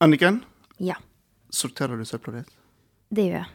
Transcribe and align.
Anniken, 0.00 0.44
Ja, 0.78 0.94
sorterer 1.50 1.98
du 1.98 2.04
søpla 2.08 2.32
ditt? 2.38 2.50
det 3.12 3.24
gjør 3.26 3.34
jeg 3.42 3.46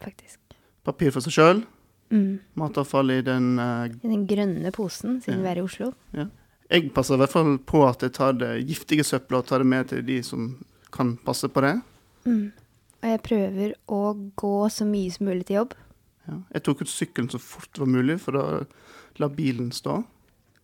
faktisk. 0.00 0.38
Papir 0.84 1.10
for 1.12 1.20
seg 1.20 1.32
sjøl, 1.34 1.66
Mm. 2.10 2.40
matavfall 2.56 3.10
i 3.12 3.20
den 3.22 3.58
eh, 3.58 3.84
I 4.02 4.08
den 4.08 4.26
grønne 4.26 4.72
posen, 4.72 5.20
siden 5.22 5.38
Ja. 5.38 5.42
vi 5.42 5.48
er 5.48 5.58
i 5.58 5.64
Oslo. 5.64 5.92
Jeg 6.70 6.92
passer 6.94 7.14
i 7.14 7.18
hvert 7.18 7.30
fall 7.30 7.58
på 7.58 7.88
at 7.88 8.00
jeg 8.00 8.12
tar 8.12 8.32
det 8.32 8.66
giftige 8.66 9.04
søpla 9.04 9.38
og 9.38 9.46
tar 9.46 9.58
det 9.58 9.66
med 9.66 9.88
til 9.88 10.02
de 10.02 10.22
som 10.22 10.64
kan 10.90 11.16
passe 11.18 11.48
på 11.48 11.60
det. 11.60 11.82
Mm. 12.24 12.52
Og 13.02 13.08
jeg 13.08 13.22
prøver 13.22 13.74
å 13.88 14.32
gå 14.36 14.70
så 14.70 14.84
mye 14.86 15.10
som 15.12 15.26
mulig 15.26 15.46
til 15.46 15.56
jobb. 15.56 15.74
Ja. 16.28 16.34
Jeg 16.54 16.62
tok 16.62 16.80
ut 16.82 16.88
sykkelen 16.88 17.28
så 17.30 17.38
fort 17.40 17.68
det 17.72 17.80
var 17.80 17.86
mulig, 17.86 18.20
for 18.20 18.32
å 18.32 18.66
la 19.18 19.28
bilen 19.28 19.70
stå. 19.70 20.04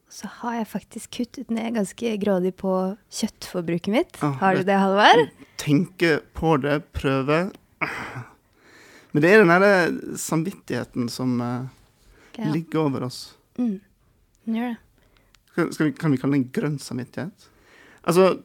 Så 0.08 0.28
har 0.40 0.54
jeg 0.60 0.68
faktisk 0.70 1.10
kuttet 1.18 1.50
ned 1.50 1.74
ganske 1.74 2.12
grådig 2.22 2.52
på 2.60 2.72
kjøttforbruket 3.10 3.90
mitt. 3.92 4.18
Ah, 4.22 4.36
har 4.40 4.54
du 4.56 4.62
det- 4.62 4.78
Halvard? 4.78 5.28
Tenke 5.58 6.20
på 6.34 6.56
det, 6.62 6.92
prøve. 6.92 7.50
Men 9.12 9.22
det 9.22 9.30
er 9.32 9.38
den 9.42 9.48
derre 9.48 10.16
samvittigheten 10.16 11.08
som 11.10 11.40
eh, 11.40 11.66
Ja. 12.38 12.52
ligger 12.52 12.80
over 12.84 13.02
oss. 13.06 13.34
Mm. 13.58 13.80
Den 14.44 14.54
Gjør 14.54 14.68
det. 14.74 14.76
Skal, 15.52 15.72
skal 15.72 15.86
vi, 15.86 15.92
kan 15.92 16.10
vi 16.12 16.16
kalle 16.20 16.32
det 16.36 16.40
en 16.44 16.50
grønn 16.52 16.78
samvittighet? 16.78 17.46
Altså, 18.06 18.42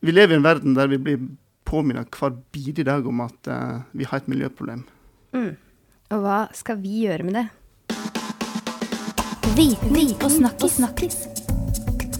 vi 0.00 0.12
lever 0.14 0.32
i 0.32 0.36
en 0.38 0.44
verden 0.46 0.74
der 0.74 0.86
vi 0.86 0.96
blir 1.02 1.18
påminnet 1.66 2.08
hver 2.14 2.36
bidige 2.54 2.84
dag 2.86 3.04
om 3.06 3.20
at 3.20 3.48
uh, 3.50 3.82
vi 3.92 4.04
har 4.04 4.18
et 4.22 4.28
miljøproblem. 4.30 4.84
Mm. 5.34 5.56
Og 6.12 6.20
hva 6.22 6.38
skal 6.54 6.76
vi 6.78 7.02
gjøre 7.08 7.24
med 7.26 7.34
det? 7.34 7.48
Viten 9.52 10.14
og 10.24 10.30
snakkis. 10.32 10.76
snakkis. 10.78 11.16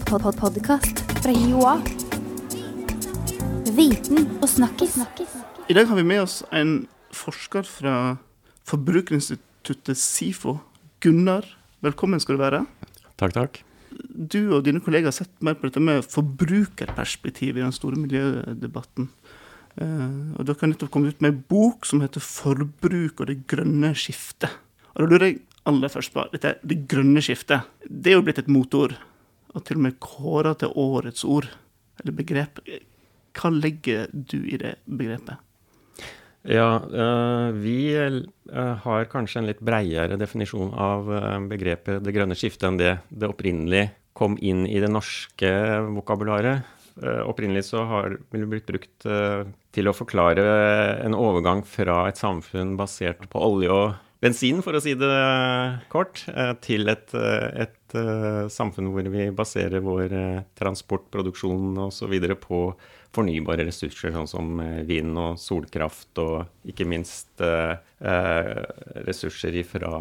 Pod 0.05 0.21
-pod 0.21 0.37
Podkast 0.37 0.99
fra 1.23 1.31
Joa. 1.31 1.81
Viten 3.73 4.27
og 4.41 4.49
snakkis. 4.49 4.97
I 5.69 5.73
dag 5.73 5.87
har 5.87 5.95
vi 5.95 6.03
med 6.03 6.21
oss 6.21 6.43
en 6.51 6.87
forsker 7.11 7.63
fra 7.63 8.17
Forbrukerinstituttet 8.63 9.97
SIFO. 9.97 10.59
Gunnar, 10.99 11.45
velkommen 11.81 12.19
skal 12.19 12.35
du 12.35 12.41
være. 12.43 12.65
Takk, 13.17 13.33
takk. 13.33 13.63
Du 14.29 14.55
og 14.55 14.65
dine 14.65 14.79
kollegaer 14.79 15.05
har 15.05 15.11
sett 15.11 15.41
mer 15.41 15.55
på 15.55 15.63
dette 15.63 15.79
med 15.79 16.03
forbrukerperspektiv 16.03 17.57
i 17.57 17.61
den 17.61 17.71
store 17.71 17.95
miljødebatten. 17.95 19.09
Uh, 19.81 20.37
og 20.37 20.45
dere 20.45 20.55
har 20.61 20.67
nettopp 20.67 20.91
kommet 20.91 21.15
ut 21.15 21.21
med 21.21 21.31
en 21.33 21.43
bok 21.49 21.85
som 21.85 22.01
heter 22.01 22.21
'Forbruk 22.21 23.21
og 23.21 23.27
det 23.27 23.47
grønne 23.47 23.95
skiftet'. 23.95 24.49
Og 24.93 25.01
da 25.01 25.05
lurer 25.05 25.25
jeg 25.25 25.39
aller 25.69 25.91
først 25.91 26.13
på 26.13 26.25
dette 26.33 26.57
det 26.63 26.83
grønne 26.91 27.23
skiftet. 27.23 27.69
Det 27.87 28.11
er 28.11 28.19
jo 28.19 28.25
blitt 28.25 28.41
et 28.41 28.51
motord, 28.51 28.95
og 29.53 29.63
til 29.67 29.79
og 29.79 29.85
med 29.87 29.99
kåra 30.03 30.53
til 30.59 30.73
årets 30.75 31.23
ord, 31.23 31.47
eller 32.01 32.15
begrep. 32.17 32.61
Hva 33.33 33.49
legger 33.53 34.09
du 34.11 34.39
i 34.43 34.59
det 34.61 34.77
begrepet? 34.85 35.41
Ja, 36.43 36.75
eh, 36.75 37.49
vi 37.55 37.95
eh, 37.95 38.73
har 38.83 39.05
kanskje 39.11 39.39
en 39.39 39.47
litt 39.47 39.61
breiere 39.63 40.17
definisjon 40.19 40.73
av 40.75 41.07
eh, 41.07 41.39
begrepet 41.47 42.03
'det 42.03 42.11
grønne 42.11 42.35
skiftet' 42.35 42.67
enn 42.67 42.79
det 42.81 42.97
det 43.07 43.29
opprinnelig 43.31 43.85
kom 44.13 44.35
inn 44.43 44.67
i 44.67 44.81
det 44.83 44.91
norske 44.91 45.49
vokabularet. 45.95 46.67
Opprinnelig 47.25 47.63
så 47.71 47.81
har 47.89 48.19
det 48.29 48.45
blitt 48.45 48.67
brukt 48.69 49.05
til 49.73 49.87
å 49.89 49.95
forklare 49.97 50.43
en 51.01 51.15
overgang 51.17 51.63
fra 51.65 52.03
et 52.05 52.19
samfunn 52.21 52.75
basert 52.77 53.25
på 53.31 53.41
olje 53.41 53.71
og 53.73 53.95
bensin, 54.23 54.61
for 54.63 54.77
å 54.77 54.81
si 54.83 54.95
det 54.97 55.09
eh, 55.09 55.79
kort, 55.91 56.23
eh, 56.31 56.53
til 56.63 56.89
et, 56.91 57.13
eh, 57.17 57.65
et 57.65 57.79
samfunn 58.49 58.89
hvor 58.89 59.05
vi 59.13 59.27
baserer 59.35 59.83
vår 59.85 60.15
transport, 60.57 61.03
produksjon 61.13 61.77
osv. 61.83 62.15
på 62.41 62.61
fornybare 63.13 63.67
ressurser, 63.67 64.09
sånn 64.15 64.31
som 64.31 64.57
vind 64.87 65.13
og 65.21 65.37
solkraft, 65.37 66.17
og 66.17 66.65
ikke 66.65 66.87
minst 66.89 67.43
ressurser 69.05 69.59
fra, 69.69 69.93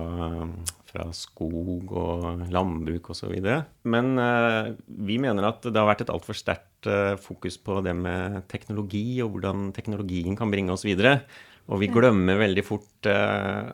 fra 0.89 1.11
skog 1.13 1.93
og 1.93 2.49
landbruk 2.49 3.13
osv. 3.13 3.37
Men 3.85 4.17
vi 4.89 5.21
mener 5.21 5.51
at 5.51 5.69
det 5.69 5.77
har 5.77 5.93
vært 5.93 6.07
et 6.07 6.15
altfor 6.17 6.41
sterkt 6.41 6.89
fokus 7.21 7.61
på 7.61 7.83
det 7.85 7.93
med 7.93 8.49
teknologi, 8.49 9.21
og 9.21 9.37
hvordan 9.37 9.69
teknologien 9.77 10.33
kan 10.41 10.49
bringe 10.49 10.73
oss 10.73 10.89
videre. 10.89 11.19
Og 11.71 11.79
vi 11.79 11.89
glemmer 11.93 12.41
veldig 12.41 12.65
fort 12.67 13.07
eh, 13.09 13.69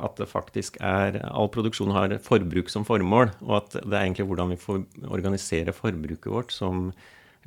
at 0.00 0.16
det 0.16 0.30
faktisk 0.30 0.78
er 0.80 1.20
All 1.28 1.50
produksjon 1.52 1.92
har 1.92 2.16
forbruk 2.24 2.72
som 2.72 2.86
formål, 2.88 3.34
og 3.44 3.54
at 3.60 3.76
det 3.82 3.92
er 3.92 4.06
egentlig 4.06 4.28
hvordan 4.30 4.54
vi 4.54 4.60
får 4.62 4.80
organisere 5.06 5.74
forbruket 5.76 6.30
vårt 6.32 6.54
som 6.54 6.88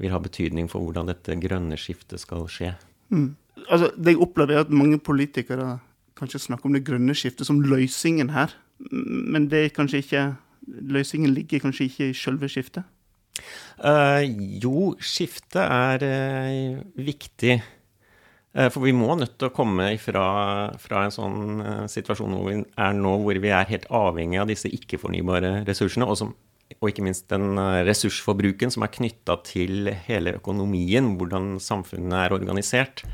vil 0.02 0.14
ha 0.14 0.22
betydning 0.22 0.70
for 0.72 0.86
hvordan 0.86 1.10
dette 1.10 1.38
grønne 1.42 1.78
skiftet 1.80 2.22
skal 2.22 2.46
skje. 2.50 2.76
Mm. 3.10 3.34
Altså, 3.68 3.92
det 3.98 4.16
jeg 4.16 4.22
opplever, 4.24 4.56
er 4.56 4.66
at 4.66 4.74
mange 4.74 5.00
politikere 5.02 5.80
kanskje 6.18 6.46
snakker 6.46 6.70
om 6.70 6.78
det 6.78 6.86
grønne 6.86 7.16
skiftet 7.18 7.50
som 7.50 7.62
løsningen 7.66 8.32
her. 8.34 8.54
Men 8.92 9.50
det 9.52 9.66
er 9.66 9.76
kanskje 9.76 10.06
ikke 10.06 10.24
Løsningen 10.62 11.34
ligger 11.34 11.60
kanskje 11.64 11.88
ikke 11.90 12.08
i 12.12 12.14
selve 12.14 12.46
skiftet? 12.46 12.86
Uh, 13.82 14.22
jo, 14.62 14.92
skiftet 15.02 15.58
er 15.64 16.04
uh, 16.06 16.84
viktig. 17.02 17.56
Eh, 18.54 18.68
for 18.68 18.84
vi 18.84 18.92
må 18.96 19.14
nødt 19.16 19.38
til 19.40 19.48
å 19.48 19.56
komme 19.56 19.94
ifra, 19.96 20.26
fra 20.82 21.06
en 21.06 21.16
sånn 21.16 21.64
eh, 21.64 21.86
situasjon 21.92 22.36
hvor 22.36 22.50
vi 22.50 22.60
er 22.60 22.98
nå, 22.98 23.16
hvor 23.24 23.40
vi 23.40 23.54
er 23.56 23.70
helt 23.70 23.88
avhengig 23.88 24.42
av 24.42 24.52
disse 24.52 24.72
ikke-fornybare 24.76 25.62
ressursene, 25.70 26.08
og, 26.08 26.20
som, 26.20 26.36
og 26.76 26.92
ikke 26.92 27.06
minst 27.08 27.30
den 27.32 27.56
eh, 27.56 27.82
ressursforbruken 27.88 28.74
som 28.76 28.84
er 28.84 28.96
knytta 28.98 29.40
til 29.48 29.94
hele 30.10 30.36
økonomien, 30.42 31.14
hvordan 31.16 31.56
samfunnet 31.64 32.26
er 32.26 32.36
organisert. 32.36 33.06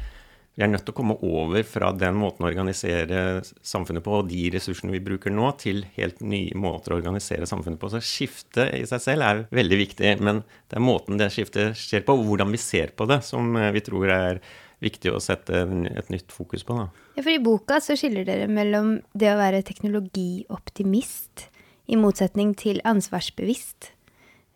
Vi 0.58 0.66
er 0.66 0.72
nødt 0.74 0.88
til 0.88 0.96
å 0.96 0.98
komme 0.98 1.20
over 1.22 1.62
fra 1.70 1.92
den 1.94 2.16
måten 2.18 2.42
å 2.42 2.50
organisere 2.50 3.44
samfunnet 3.62 4.02
på 4.02 4.16
og 4.24 4.32
de 4.32 4.48
ressursene 4.56 4.96
vi 4.96 5.04
bruker 5.06 5.30
nå, 5.30 5.52
til 5.62 5.84
helt 6.00 6.18
nye 6.26 6.58
måter 6.58 6.96
å 6.96 6.98
organisere 6.98 7.46
samfunnet 7.46 7.78
på. 7.78 7.92
Så 7.94 8.02
skiftet 8.02 8.74
i 8.74 8.88
seg 8.90 9.04
selv 9.04 9.28
er 9.28 9.44
veldig 9.54 9.84
viktig, 9.86 10.16
men 10.18 10.42
det 10.66 10.82
er 10.82 10.90
måten 10.90 11.22
det 11.22 11.30
skiftet 11.36 11.78
skjer 11.78 12.02
på, 12.08 12.18
og 12.18 12.26
hvordan 12.32 12.58
vi 12.58 12.64
ser 12.64 12.98
på 12.98 13.06
det, 13.06 13.22
som 13.30 13.54
vi 13.54 13.86
tror 13.86 14.10
er 14.10 14.42
viktig 14.84 15.12
å 15.14 15.22
sette 15.24 15.64
et 15.64 16.10
nytt 16.14 16.34
fokus 16.34 16.64
på. 16.68 16.76
Da. 16.78 16.88
Ja, 17.18 17.24
for 17.24 17.34
I 17.34 17.42
boka 17.44 17.80
så 17.84 17.98
skiller 17.98 18.26
dere 18.28 18.48
mellom 18.52 18.98
det 19.18 19.32
å 19.34 19.40
være 19.40 19.64
teknologioptimist 19.66 21.48
i 21.88 21.98
motsetning 22.00 22.54
til 22.60 22.82
ansvarsbevisst. 22.86 23.92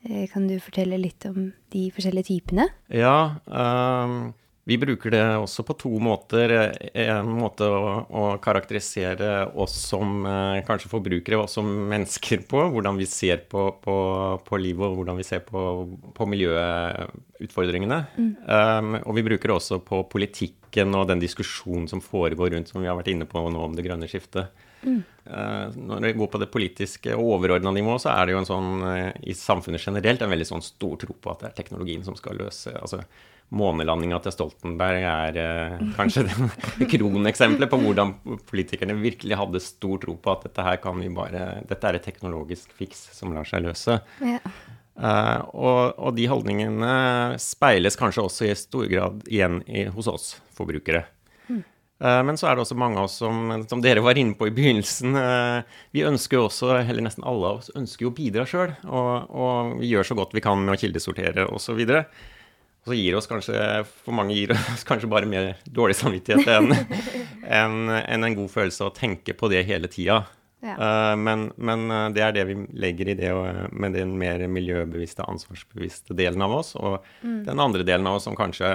Eh, 0.05 0.27
Kan 0.31 0.47
du 0.49 0.57
fortelle 0.59 0.99
litt 0.99 1.25
om 1.29 1.51
de 1.73 1.87
forskjellige 1.93 2.29
typene? 2.31 2.67
Ja, 2.89 3.37
ehm, 3.47 4.33
vi 4.63 4.77
bruker 4.77 5.13
det 5.13 5.23
også 5.41 5.63
på 5.65 5.73
to 5.79 5.89
måter. 6.03 6.51
En 6.93 7.29
måte 7.33 7.65
å, 7.65 7.93
å 8.05 8.25
karakterisere 8.43 9.47
oss 9.57 9.73
som 9.89 10.21
eh, 10.29 10.61
kanskje 10.67 10.91
forbrukere, 10.91 11.39
oss 11.41 11.57
som 11.57 11.69
mennesker 11.89 12.43
på. 12.49 12.61
Hvordan 12.75 12.99
vi 12.99 13.07
ser 13.09 13.41
på, 13.49 13.65
på, 13.81 13.95
på 14.45 14.61
livet 14.61 14.85
og 14.85 14.99
hvordan 14.99 15.17
vi 15.17 15.25
ser 15.25 15.41
på, 15.47 15.63
på 16.13 16.29
miljøutfordringene. 16.29 18.03
Um, 18.45 18.99
og 19.01 19.17
vi 19.17 19.25
bruker 19.31 19.49
det 19.49 19.57
også 19.57 19.81
på 19.85 20.03
politikken 20.11 20.93
og 20.97 21.09
den 21.09 21.23
diskusjonen 21.23 21.89
som 21.89 22.03
foregår 22.05 22.53
rundt, 22.53 22.69
som 22.69 22.85
vi 22.85 22.91
har 22.91 22.99
vært 22.99 23.09
inne 23.15 23.29
på 23.29 23.41
nå 23.41 23.65
om 23.65 23.73
det 23.77 23.87
grønne 23.87 24.09
skiftet. 24.11 24.53
Eh, 24.81 25.67
når 25.75 26.05
vi 26.05 26.13
går 26.17 26.29
på 26.33 26.39
det 26.41 26.49
politiske 26.53 27.13
og 27.13 27.35
overordna 27.35 27.73
nivå, 27.73 27.97
så 28.01 28.13
er 28.15 28.25
det 28.25 28.33
jo 28.33 28.39
en 28.41 28.49
sånn 28.49 28.85
eh, 28.89 29.09
i 29.29 29.35
samfunnet 29.37 29.83
generelt 29.83 30.21
en 30.21 30.31
veldig 30.33 30.47
sånn 30.49 30.65
stor 30.65 30.95
tro 31.01 31.13
på 31.13 31.33
at 31.33 31.43
det 31.43 31.51
er 31.51 31.59
teknologien 31.59 32.05
som 32.05 32.17
skal 32.17 32.39
løse 32.41 32.73
altså 32.77 33.03
Månelandinga 33.51 34.21
til 34.23 34.31
Stoltenberg 34.35 35.03
er 35.03 35.39
eh, 35.41 35.79
kanskje 35.97 36.23
det 36.29 36.87
kroneksempelet 36.93 37.71
på 37.71 37.79
hvordan 37.81 38.13
politikerne 38.47 38.95
virkelig 39.01 39.39
hadde 39.39 39.63
stor 39.63 39.99
tro 40.03 40.15
på 40.15 40.31
at 40.35 40.45
dette 40.47 40.67
her 40.67 40.79
kan 40.83 40.99
vi 41.01 41.09
bare 41.11 41.61
Dette 41.67 41.89
er 41.89 41.99
et 41.99 42.05
teknologisk 42.07 42.71
fiks 42.77 43.09
som 43.17 43.33
lar 43.35 43.47
seg 43.47 43.65
løse. 43.67 43.99
Ja. 44.23 44.39
Eh, 45.01 45.39
og, 45.51 45.97
og 45.99 46.15
de 46.15 46.27
holdningene 46.31 46.93
speiles 47.41 47.99
kanskje 47.99 48.27
også 48.27 48.47
i 48.47 48.55
stor 48.59 48.87
grad 48.91 49.25
igjen 49.27 49.61
i, 49.67 49.87
hos 49.91 50.07
oss 50.11 50.33
forbrukere. 50.55 51.05
Eh, 52.01 52.23
Men 52.25 52.37
så 52.39 52.49
er 52.49 52.55
det 52.57 52.65
også 52.65 52.77
mange 52.79 52.97
av 52.97 53.07
oss 53.09 53.19
som, 53.21 53.51
som 53.69 53.81
dere 53.83 54.01
var 54.03 54.17
inne 54.17 54.33
på 54.37 54.49
i 54.49 54.53
begynnelsen, 54.55 55.15
eh, 55.19 55.79
vi 55.93 56.05
ønsker 56.07 56.39
jo 56.39 56.47
også, 56.47 56.73
eller 56.81 57.05
nesten 57.05 57.25
alle 57.27 57.51
av 57.51 57.61
oss, 57.61 57.71
ønsker 57.77 58.07
jo 58.07 58.13
å 58.13 58.17
bidra 58.17 58.45
sjøl. 58.49 58.73
Og, 58.87 59.11
og 59.29 59.79
vi 59.81 59.91
gjør 59.93 60.11
så 60.11 60.17
godt 60.17 60.35
vi 60.37 60.43
kan 60.43 60.61
med 60.63 60.75
å 60.75 60.79
kildesortere 60.81 61.47
osv. 61.53 61.83
Og, 61.83 62.21
og 62.81 62.89
så 62.89 62.97
gir 62.97 63.15
oss 63.17 63.29
kanskje, 63.29 63.57
for 63.85 64.17
mange 64.17 64.33
gir 64.33 64.53
oss 64.55 64.85
kanskje 64.87 65.09
bare 65.11 65.29
mer 65.29 65.51
dårlig 65.69 65.99
samvittighet 65.99 66.49
enn 66.49 66.71
en, 67.61 67.75
en, 67.93 68.25
en 68.25 68.37
god 68.39 68.49
følelse 68.49 68.87
å 68.87 68.93
tenke 68.95 69.35
på 69.37 69.49
det 69.53 69.61
hele 69.67 69.89
tida. 69.91 70.23
Ja. 70.61 70.75
Uh, 70.77 71.15
men, 71.17 71.47
men 71.57 71.87
eh, 71.89 72.07
det 72.13 72.21
er 72.21 72.35
det 72.35 72.43
vi 72.51 72.55
legger 72.77 73.09
i 73.09 73.15
det 73.17 73.31
med 73.73 73.95
den 73.97 74.13
mer 74.21 74.43
miljøbevisste, 74.45 75.25
ansvarsbevisste 75.25 76.17
delen 76.17 76.41
av 76.45 76.53
oss. 76.59 76.75
Og 76.77 76.99
den 77.21 77.61
andre 77.61 77.85
delen 77.85 78.09
av 78.09 78.19
oss 78.19 78.27
som 78.29 78.37
kanskje 78.37 78.69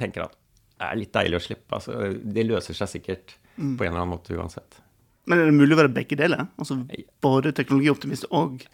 tenker 0.00 0.26
at 0.26 0.36
det 0.36 0.88
er 0.88 0.98
litt 0.98 1.14
deilig 1.14 1.38
å 1.38 1.44
slippe. 1.44 1.78
Altså, 1.78 2.12
det 2.20 2.48
løser 2.48 2.76
seg 2.76 2.90
sikkert 2.96 3.36
på 3.56 3.62
en 3.84 3.92
eller 3.92 4.02
annen 4.02 4.14
måte 4.16 4.36
uansett. 4.36 4.80
Men 5.28 5.38
er 5.38 5.48
det 5.48 5.56
mulig 5.56 5.76
å 5.76 5.82
være 5.84 5.94
begge 5.94 6.18
deler? 6.18 6.48
Altså 6.58 6.80
både 7.22 7.52
teknologioptimist 7.54 8.26
og 8.34 8.64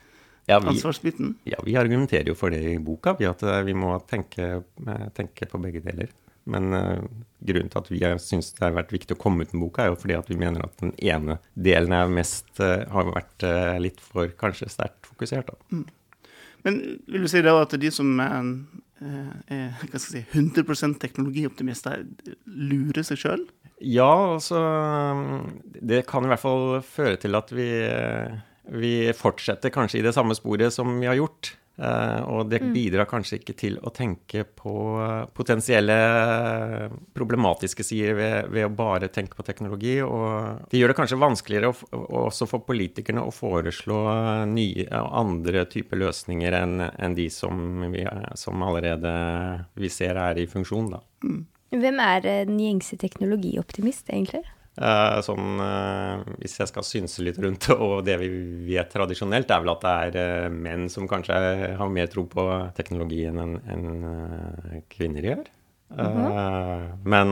Ja, 0.49 0.59
vi, 0.61 0.69
ansvarsbiten? 0.69 1.35
ja, 1.45 1.59
vi 1.65 1.77
argumenterer 1.77 2.31
jo 2.31 2.35
for 2.39 2.55
det 2.55 2.63
i 2.65 2.79
boka, 2.81 3.13
vi 3.19 3.27
at 3.29 3.43
eh, 3.45 3.61
vi 3.67 3.75
må 3.77 3.93
tenke, 4.09 4.63
eh, 4.65 5.07
tenke 5.17 5.49
på 5.51 5.61
begge 5.61 5.85
deler. 5.85 6.09
men 6.49 6.73
uh, 6.73 7.03
grunnen 7.45 7.69
til 7.69 7.79
at 7.79 7.89
vi 7.93 7.99
syns 8.25 8.55
det 8.57 8.63
har 8.65 8.73
vært 8.73 8.93
viktig 8.95 9.13
å 9.13 9.19
komme 9.21 9.45
ut 9.45 9.51
med 9.53 9.61
boka, 9.67 9.85
er 9.85 9.91
jo 9.91 9.99
fordi 10.01 10.15
at 10.17 10.31
vi 10.31 10.39
mener 10.41 10.63
at 10.65 10.79
den 10.81 10.95
ene 10.97 11.37
delen 11.53 11.93
er 11.93 12.09
mest, 12.09 12.49
uh, 12.57 12.89
har 12.89 13.11
vært 13.13 13.45
uh, 13.45 13.77
litt 13.77 14.01
for 14.01 14.33
kanskje 14.41 14.71
sterkt 14.73 15.11
fokusert. 15.11 15.53
Da. 15.53 15.59
Mm. 15.69 15.85
Men 16.65 16.81
vil 17.05 17.27
du 17.27 17.29
si 17.29 17.45
da 17.45 17.53
at 17.61 17.77
de 17.77 17.91
som 17.93 18.17
er, 18.25 18.49
er 19.53 19.77
hva 19.93 20.01
skal 20.01 20.23
jeg 20.23 20.25
si, 20.25 20.41
100 20.41 20.97
teknologioptimister, 21.05 22.07
lurer 22.49 23.05
seg 23.05 23.21
sjøl? 23.21 23.45
Ja, 23.85 24.33
altså 24.35 24.59
Det 25.63 26.07
kan 26.09 26.25
i 26.25 26.33
hvert 26.33 26.43
fall 26.43 26.81
føre 26.83 27.21
til 27.21 27.39
at 27.39 27.53
vi, 27.55 27.69
vi 28.73 29.13
fortsetter 29.17 29.73
kanskje 29.75 30.01
i 30.01 30.05
det 30.07 30.15
samme 30.17 30.37
sporet 30.37 30.75
som 30.75 30.99
vi 31.01 31.09
har 31.09 31.19
gjort. 31.19 31.55
Uh, 31.79 32.25
og 32.27 32.49
det 32.51 32.59
mm. 32.59 32.71
bidrar 32.75 33.07
kanskje 33.07 33.37
ikke 33.39 33.55
til 33.55 33.77
å 33.87 33.93
tenke 33.95 34.43
på 34.43 34.73
potensielle 35.31 35.95
problematiske 37.15 37.87
sider 37.87 38.17
ved, 38.19 38.49
ved, 38.51 38.67
å 38.67 38.73
bare 38.75 39.07
tenke 39.15 39.39
på 39.39 39.47
teknologi. 39.47 39.95
Og 40.03 40.67
det 40.73 40.81
gjør 40.81 40.91
det 40.91 40.97
kanskje 40.99 41.21
vanskeligere 41.23 41.71
å, 41.71 42.03
også 42.25 42.49
for 42.51 42.67
politikerne 42.67 43.23
å 43.23 43.31
foreslå 43.35 44.01
nye, 44.51 44.89
andre 44.91 45.69
typer 45.71 46.03
løsninger 46.03 46.59
enn 46.65 46.83
en 46.89 47.15
de 47.15 47.29
som, 47.31 47.63
vi, 47.95 48.03
som, 48.35 48.67
allerede 48.67 49.15
vi 49.79 49.93
ser 49.93 50.19
er 50.19 50.43
i 50.43 50.51
funksjon. 50.51 50.91
Da. 50.97 51.03
Mm. 51.23 51.45
Hvem 51.79 52.03
er 52.03 52.23
den 52.27 52.59
gjengse 52.59 52.99
teknologioptimist, 52.99 54.09
egentlig? 54.11 54.43
Uh, 54.79 55.19
sånn, 55.27 55.59
uh, 55.59 56.21
hvis 56.39 56.55
jeg 56.61 56.71
skal 56.71 56.85
synse 56.87 57.23
litt 57.27 57.39
rundt 57.43 57.67
og 57.75 58.05
det 58.07 58.15
vi 58.21 58.29
vet 58.69 58.91
tradisjonelt, 58.93 59.51
er 59.51 59.63
vel 59.65 59.73
at 59.73 59.85
det 59.85 59.95
er 60.07 60.19
uh, 60.47 60.55
menn 60.55 60.87
som 60.93 61.09
kanskje 61.11 61.39
har 61.81 61.91
mer 61.91 62.11
tro 62.13 62.29
på 62.31 62.45
teknologien 62.77 63.41
enn 63.43 63.57
en, 63.67 63.89
kvinner 64.93 65.25
gjør. 65.25 65.49
Mm 65.89 66.05
-hmm. 66.05 66.89
Men 67.05 67.29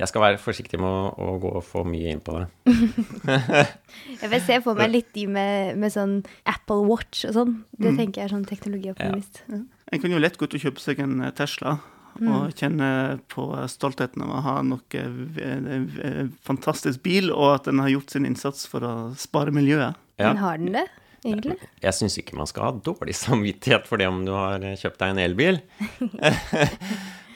jeg 0.00 0.08
skal 0.08 0.20
være 0.20 0.38
forsiktig 0.38 0.80
med 0.80 0.88
å, 0.88 1.12
å, 1.18 1.38
gå 1.38 1.60
for 1.60 1.84
mye 1.84 2.10
inn 2.10 2.20
på 2.20 2.38
det. 2.38 2.46
jeg 4.22 4.30
vil 4.30 4.40
se 4.40 4.60
for 4.62 4.74
meg 4.74 4.90
litt 4.90 5.12
de 5.14 5.26
med, 5.26 5.76
med 5.76 5.92
sånn 5.92 6.24
Apple 6.46 6.88
Watch 6.88 7.26
og 7.28 7.34
sånn. 7.34 7.64
Det 7.76 7.92
mm. 7.92 7.96
tenker 7.96 8.20
jeg 8.20 8.24
er 8.24 8.34
sånn 8.36 8.48
teknologioptimist. 8.48 9.44
Ja. 9.48 9.54
Ja. 9.54 9.62
En 9.92 10.00
kan 10.00 10.10
jo 10.10 10.18
lett 10.18 10.38
gå 10.38 10.44
ut 10.44 10.54
og 10.54 10.60
kjøpe 10.60 10.80
seg 10.80 10.98
en 10.98 11.32
Tesla. 11.36 11.78
Mm. 12.18 12.30
Og 12.34 12.54
kjenne 12.58 12.90
på 13.30 13.44
stoltheten 13.70 14.24
av 14.26 14.32
å 14.34 14.42
ha 14.42 14.54
noe 14.66 15.02
en 15.02 16.32
fantastisk 16.46 17.04
bil, 17.04 17.30
og 17.30 17.52
at 17.54 17.68
den 17.70 17.82
har 17.82 17.92
gjort 17.92 18.14
sin 18.14 18.26
innsats 18.26 18.66
for 18.70 18.86
å 18.86 18.94
spare 19.18 19.54
miljøet. 19.54 19.98
Ja. 20.18 20.32
Men 20.32 20.42
har 20.42 20.58
den 20.58 20.74
det? 20.74 20.88
Egentlig? 21.26 21.56
Jeg, 21.58 21.70
jeg 21.82 21.96
syns 21.98 22.16
ikke 22.20 22.38
man 22.38 22.48
skal 22.50 22.68
ha 22.68 22.74
dårlig 22.90 23.14
samvittighet 23.18 23.88
for 23.90 24.00
det 24.00 24.10
om 24.10 24.20
du 24.26 24.32
har 24.34 24.62
kjøpt 24.78 25.00
deg 25.02 25.14
en 25.14 25.22
elbil. 25.22 25.62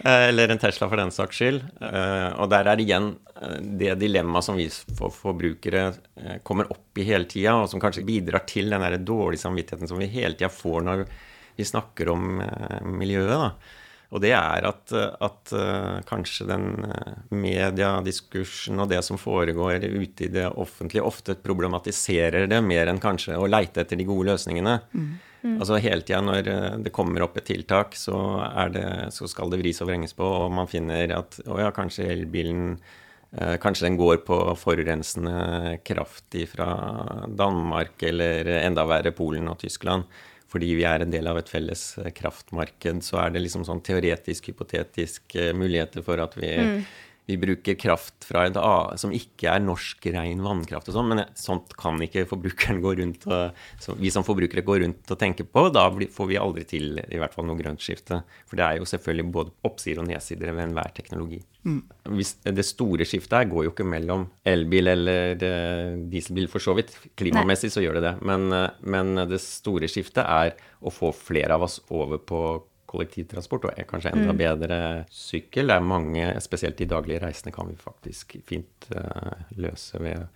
Eller 0.02 0.50
en 0.50 0.58
Tesla, 0.58 0.88
for 0.90 0.98
den 0.98 1.12
saks 1.14 1.38
skyld. 1.38 1.60
Eh, 1.78 2.30
og 2.42 2.48
der 2.50 2.70
er 2.72 2.80
igjen 2.82 3.12
eh, 3.36 3.58
det 3.78 3.94
dilemmaet 4.00 4.46
som 4.46 4.58
vi 4.58 4.66
forbrukere 4.66 5.84
eh, 5.92 6.40
kommer 6.46 6.70
opp 6.74 6.98
i 6.98 7.06
hele 7.06 7.28
tida, 7.30 7.54
og 7.60 7.70
som 7.70 7.82
kanskje 7.82 8.06
bidrar 8.06 8.42
til 8.50 8.72
den 8.72 9.06
dårlige 9.06 9.44
samvittigheten 9.44 9.90
som 9.90 10.02
vi 10.02 10.10
hele 10.10 10.34
tida 10.34 10.50
får 10.50 10.82
når 10.88 11.04
vi 11.54 11.68
snakker 11.68 12.10
om 12.10 12.42
miljøet. 12.98 13.30
da 13.30 13.78
og 14.12 14.20
det 14.20 14.34
er 14.36 14.66
at, 14.68 14.92
at 14.92 15.52
uh, 15.56 15.98
kanskje 16.04 16.44
den 16.50 16.84
uh, 16.84 17.12
mediediskursen 17.32 18.80
og 18.82 18.90
det 18.92 19.00
som 19.06 19.20
foregår 19.20 19.86
ute 19.88 20.26
i 20.26 20.32
det 20.32 20.50
offentlige, 20.50 21.04
ofte 21.04 21.36
problematiserer 21.40 22.44
det 22.50 22.60
mer 22.64 22.90
enn 22.92 23.00
kanskje 23.00 23.38
å 23.40 23.48
leite 23.48 23.80
etter 23.80 23.96
de 23.96 24.06
gode 24.08 24.28
løsningene. 24.28 24.78
Mm. 24.92 25.12
Mm. 25.42 25.54
Altså 25.56 25.80
Hele 25.80 26.04
tida 26.04 26.20
når 26.24 26.50
uh, 26.50 26.74
det 26.84 26.92
kommer 26.92 27.24
opp 27.24 27.38
et 27.40 27.48
tiltak, 27.48 27.96
så, 27.96 28.18
det, 28.74 28.84
så, 29.16 29.30
skal 29.32 29.52
det 29.52 29.62
vris 29.62 29.80
og 29.80 29.88
vrenges 29.88 30.12
på, 30.18 30.26
og 30.44 30.52
man 30.60 30.68
finner 30.68 31.16
at 31.16 31.40
å 31.48 31.62
ja, 31.62 31.72
kanskje 31.74 32.10
elbilen 32.12 32.76
Kanskje 33.32 33.86
den 33.86 33.94
går 33.96 34.18
på 34.26 34.36
forurensende 34.60 35.78
kraft 35.88 36.34
fra 36.50 36.66
Danmark 37.32 38.02
eller 38.04 38.50
enda 38.58 38.84
verre 38.84 39.08
Polen 39.16 39.48
og 39.48 39.56
Tyskland 39.62 40.04
fordi 40.52 40.74
vi 40.76 40.84
er 40.88 41.04
en 41.04 41.12
del 41.12 41.28
av 41.30 41.40
et 41.40 41.48
felles 41.48 41.82
eh, 42.02 42.10
kraftmarked, 42.12 43.00
så 43.06 43.22
er 43.24 43.32
det 43.32 43.44
liksom 43.46 43.64
sånn 43.68 43.80
teoretisk, 43.84 44.50
hypotetisk 44.52 45.38
uh, 45.38 45.50
muligheter 45.56 46.04
for 46.04 46.20
at 46.20 46.36
vi, 46.36 46.52
mm. 46.52 46.82
Vi 47.26 47.36
bruker 47.38 47.76
kraft 47.78 48.26
fra 48.26 48.46
et 48.48 48.56
A 48.58 48.96
som 48.98 49.12
ikke 49.14 49.50
er 49.52 49.62
norsk 49.62 50.08
ren 50.10 50.42
vannkraft 50.42 50.90
og 50.90 50.96
sånn, 50.96 51.12
men 51.12 51.22
sånt 51.38 51.76
kan 51.78 52.00
ikke 52.02 52.24
forbrukeren 52.30 52.82
gå 52.82 52.96
rundt 52.98 53.26
og 53.30 53.94
Vi 54.00 54.10
som 54.10 54.24
forbrukere 54.26 54.64
går 54.66 54.82
rundt 54.82 55.10
og 55.12 55.18
tenker 55.20 55.46
på, 55.46 55.68
da 55.74 55.86
får 55.90 56.28
vi 56.28 56.40
aldri 56.40 56.64
til 56.68 56.98
i 56.98 57.20
hvert 57.20 57.34
fall 57.34 57.46
noe 57.46 57.58
grønt 57.58 57.82
skifte. 57.82 58.22
For 58.48 58.58
det 58.58 58.66
er 58.66 58.80
jo 58.80 58.88
selvfølgelig 58.88 59.32
både 59.34 59.54
oppsider 59.68 60.02
og 60.02 60.08
nedsider 60.10 60.52
ved 60.52 60.64
enhver 60.66 60.94
teknologi. 60.96 61.40
Mm. 61.62 61.82
det 62.58 62.64
store 62.66 63.06
skiftet 63.06 63.36
her 63.38 63.50
går 63.50 63.68
jo 63.68 63.70
ikke 63.70 63.86
mellom 63.86 64.24
elbil 64.48 64.90
eller 64.90 65.36
uh, 65.38 66.00
dieselbil, 66.10 66.48
for 66.50 66.64
så 66.64 66.74
vidt. 66.74 66.94
Klimamessig 67.18 67.70
så 67.74 67.84
gjør 67.84 68.00
det 68.00 68.06
det. 68.08 68.14
Men, 68.26 68.48
uh, 68.50 68.66
men, 68.82 69.14
det 69.30 69.38
store 69.44 69.90
skiftet 69.90 70.24
er 70.26 70.56
å 70.82 70.90
få 70.90 71.12
flere 71.14 71.54
av 71.54 71.68
oss 71.68 71.78
over 71.94 72.18
på 72.18 72.42
kollektivtransport, 72.92 73.70
og 73.70 73.88
kanskje 73.88 74.12
enda 74.14 74.34
mm. 74.34 74.40
bedre 74.40 74.80
sykkel. 75.12 75.72
Det 75.72 75.78
er 75.78 75.88
mange, 75.92 76.28
spesielt 76.44 76.78
de 76.78 76.90
daglige 76.90 77.22
reisene, 77.24 77.54
kan 77.54 77.70
vi 77.70 77.78
faktisk 77.80 78.36
fint 78.48 78.90
uh, 78.94 79.32
løse 79.56 80.00
ved 80.02 80.28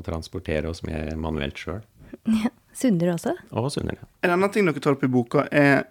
å 0.00 0.06
transportere 0.06 0.70
oss 0.70 0.82
mer 0.86 1.12
manuelt 1.20 1.60
sjøl. 1.60 1.84
Ja. 2.26 2.50
Sunnere 2.80 3.16
også? 3.16 3.32
Og 3.58 3.66
sunnere. 3.74 4.06
En 4.22 4.32
annen 4.32 4.52
ting 4.54 4.68
dere 4.68 4.80
tar 4.82 4.94
opp 4.94 5.02
i 5.04 5.10
boka, 5.10 5.42
er 5.50 5.88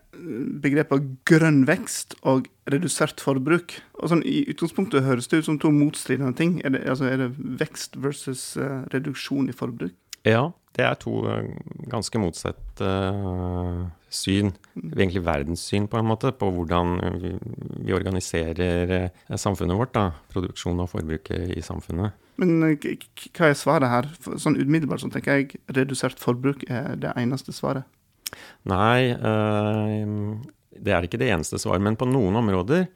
begrepet 0.63 1.05
grønn 1.27 1.65
vekst 1.67 2.15
og 2.27 2.47
redusert 2.71 3.21
forbruk. 3.23 3.75
Og 3.99 4.11
sånn, 4.11 4.23
I 4.23 4.45
utgangspunktet 4.51 5.05
høres 5.05 5.29
det 5.31 5.41
ut 5.41 5.49
som 5.49 5.59
to 5.61 5.71
motstridende 5.75 6.35
ting. 6.39 6.57
Er 6.63 6.73
det, 6.75 6.85
altså, 6.89 7.09
er 7.11 7.21
det 7.25 7.29
vekst 7.59 7.99
versus 7.99 8.43
uh, 8.59 8.85
reduksjon 8.93 9.51
i 9.51 9.55
forbruk? 9.55 9.95
Ja, 10.27 10.49
det 10.79 10.85
er 10.87 10.99
to 10.99 11.19
uh, 11.27 11.43
ganske 11.91 12.21
motsatte 12.21 12.87
uh, 12.87 13.83
syn. 14.13 14.53
Egentlig 14.79 15.21
verdenssyn, 15.25 15.89
på 15.91 15.99
en 15.99 16.07
måte, 16.09 16.31
på 16.35 16.49
hvordan 16.55 16.95
vi, 17.21 17.33
vi 17.85 17.95
organiserer 17.95 19.11
samfunnet 19.37 19.77
vårt. 19.77 19.93
da, 19.97 20.09
Produksjon 20.33 20.81
og 20.81 20.89
forbruket 20.93 21.53
i 21.57 21.61
samfunnet. 21.65 22.15
Men 22.39 22.63
eh, 22.65 22.95
hva 23.35 23.51
er 23.51 23.59
svaret 23.59 23.91
her? 23.91 24.09
Sånn 24.39 24.57
umiddelbart 24.57 25.03
så 25.03 25.11
tenker 25.13 25.41
jeg 25.41 25.61
redusert 25.75 26.21
forbruk 26.23 26.63
er 26.71 26.95
det 26.97 27.13
eneste 27.19 27.53
svaret. 27.53 27.85
Nei, 28.69 29.11
det 30.79 30.93
er 30.93 31.05
ikke 31.05 31.19
det 31.19 31.31
eneste 31.33 31.59
svaret. 31.61 31.83
Men 31.83 31.97
på 31.99 32.07
noen 32.09 32.37
områder 32.39 32.87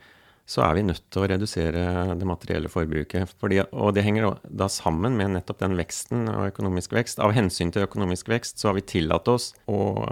så 0.50 0.64
er 0.66 0.76
vi 0.76 0.84
nødt 0.86 1.06
til 1.14 1.24
å 1.24 1.28
redusere 1.32 1.84
det 2.20 2.28
materielle 2.28 2.72
forbruket. 2.72 3.32
Fordi, 3.40 3.62
og 3.72 3.94
det 3.96 4.04
henger 4.04 4.34
da 4.44 4.68
sammen 4.72 5.16
med 5.20 5.38
nettopp 5.38 5.62
den 5.64 5.78
veksten 5.80 6.28
og 6.32 6.50
økonomisk 6.52 6.96
vekst. 6.98 7.22
Av 7.24 7.32
hensyn 7.36 7.72
til 7.72 7.86
økonomisk 7.88 8.32
vekst 8.32 8.60
så 8.60 8.70
har 8.70 8.78
vi 8.78 8.86
tillatt 8.94 9.32
oss 9.32 9.54
å 9.72 10.04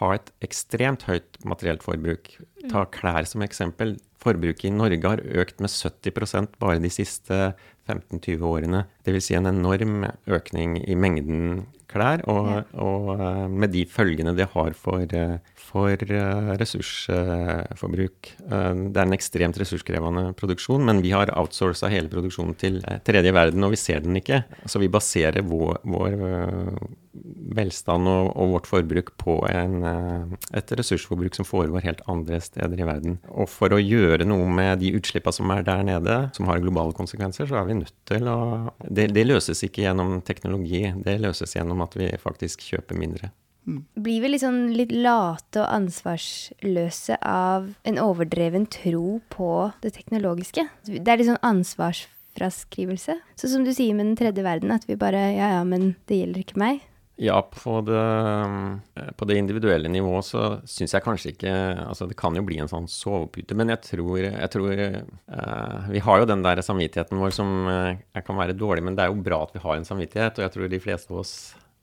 ha 0.00 0.10
et 0.16 0.32
ekstremt 0.44 1.06
høyt 1.08 1.38
materielt 1.46 1.86
forbruk. 1.86 2.34
Ta 2.72 2.88
klær 2.90 3.28
som 3.30 3.44
eksempel. 3.46 3.96
Forbruket 4.22 4.68
i 4.68 4.74
Norge 4.74 5.02
har 5.06 5.22
økt 5.42 5.60
med 5.62 5.70
70% 5.70 6.58
bare 6.58 6.82
de 6.82 6.90
siste 6.90 7.52
15-20 7.88 8.44
årene. 8.44 8.84
Dvs. 9.06 9.30
Si 9.30 9.36
en 9.38 9.48
enorm 9.48 10.04
økning 10.28 10.76
i 10.84 10.96
mengden 10.98 11.66
klær, 11.88 12.20
og, 12.28 12.48
ja. 12.52 12.64
og 12.84 13.06
uh, 13.16 13.44
med 13.48 13.72
de 13.72 13.86
følgene 13.88 14.34
det 14.36 14.50
har 14.52 14.74
for, 14.76 15.04
uh, 15.16 15.38
for 15.56 16.04
uh, 16.12 16.50
ressursforbruk. 16.60 18.32
det 18.38 19.00
er 19.00 19.06
en 19.06 19.16
ekstremt 19.16 19.58
ressurskrevende 19.60 20.32
produksjon, 20.38 20.84
men 20.84 21.00
vi 21.04 21.14
har 21.16 21.32
outsourca 21.38 21.88
hele 21.92 22.12
produksjonen 22.12 22.56
til 22.60 22.82
tredje 23.08 23.32
verden, 23.32 23.64
og 23.64 23.72
vi 23.72 23.80
ser 23.80 24.04
den 24.04 24.20
ikke. 24.20 24.42
Så 24.68 24.82
vi 24.82 24.92
baserer 24.92 25.44
vår, 25.48 25.80
vår 25.88 26.18
velstand 27.58 28.10
og, 28.10 28.30
og, 28.34 28.54
vårt 28.56 28.70
forbruk 28.70 29.12
på 29.20 29.38
en, 29.50 29.78
eh, 29.88 30.36
et 30.60 30.72
ressursforbruk 30.78 31.38
som 31.38 31.48
foregår 31.48 31.86
helt 31.86 32.04
andre 32.10 32.40
steder 32.44 32.80
i 32.80 32.88
verden. 32.88 33.18
Og 33.30 33.50
for 33.52 33.74
å 33.74 33.80
gjøre 33.82 34.28
noe 34.28 34.48
med 34.52 34.82
de 34.82 34.94
utslippene 34.98 35.38
som 35.38 35.50
er 35.54 35.66
der 35.66 35.84
nede, 35.86 36.20
som 36.36 36.48
har 36.50 36.62
globale 36.62 36.96
konsekvenser, 36.96 37.48
så 37.50 37.60
er 37.60 37.68
vi 37.68 37.80
nødt 37.82 37.96
til 38.08 38.30
å 38.30 38.38
det, 38.84 39.10
det 39.16 39.26
løses 39.26 39.62
ikke 39.64 39.84
gjennom 39.84 40.18
teknologi, 40.26 40.86
det 41.04 41.18
løses 41.22 41.54
gjennom 41.56 41.82
at 41.84 41.96
vi 41.98 42.10
faktisk 42.22 42.64
kjøper 42.66 42.98
mindre. 42.98 43.32
Mm. 43.68 43.82
Blir 44.00 44.22
vi 44.24 44.30
liksom 44.32 44.60
litt 44.72 44.92
late 44.94 45.60
og 45.60 45.68
ansvarsløse 45.68 47.18
av 47.20 47.72
en 47.88 48.00
overdreven 48.00 48.64
tro 48.72 49.18
på 49.32 49.50
det 49.82 49.92
teknologiske? 49.98 50.64
Det 50.88 51.04
er 51.04 51.20
litt 51.20 51.28
sånn 51.28 51.42
ansvarsfraskrivelse. 51.44 53.18
Så 53.36 53.52
som 53.52 53.66
du 53.66 53.74
sier 53.76 53.96
med 53.98 54.08
den 54.08 54.20
tredje 54.20 54.46
verden, 54.46 54.72
at 54.72 54.88
vi 54.88 54.96
bare 55.00 55.20
ja 55.36 55.52
ja, 55.58 55.64
men 55.68 55.92
det 56.08 56.22
gjelder 56.22 56.46
ikke 56.46 56.62
meg. 56.64 56.87
Ja, 57.18 57.40
på 57.42 57.80
det, 57.82 58.02
på 59.18 59.26
det, 59.26 59.38
individuelle 59.40 59.90
nivået 59.90 60.26
så 60.28 60.42
syns 60.70 60.94
jeg 60.94 61.02
kanskje 61.02 61.32
ikke 61.32 61.54
Altså, 61.82 62.06
det 62.06 62.14
kan 62.20 62.36
jo 62.38 62.44
bli 62.46 62.60
en 62.62 62.70
sånn 62.70 62.86
sovepute, 62.86 63.56
men 63.58 63.72
jeg 63.74 63.82
tror, 63.88 64.20
jeg 64.22 64.50
tror 64.54 64.82
uh, 64.86 65.88
Vi 65.90 66.02
har 66.04 66.20
jo 66.22 66.28
den 66.30 66.44
der 66.46 66.62
samvittigheten 66.62 67.18
vår 67.18 67.34
som 67.34 67.50
uh, 67.66 68.22
kan 68.22 68.38
være 68.38 68.54
dårlig, 68.54 68.86
men 68.86 68.94
det 68.94 69.02
er 69.02 69.10
jo 69.10 69.24
bra 69.26 69.40
at 69.42 69.56
vi 69.56 69.64
har 69.64 69.80
en 69.80 69.88
samvittighet, 69.88 70.38
og 70.38 70.46
jeg 70.46 70.54
tror 70.54 70.70
de 70.70 70.82
fleste 70.84 71.10
av 71.10 71.24
oss 71.24 71.34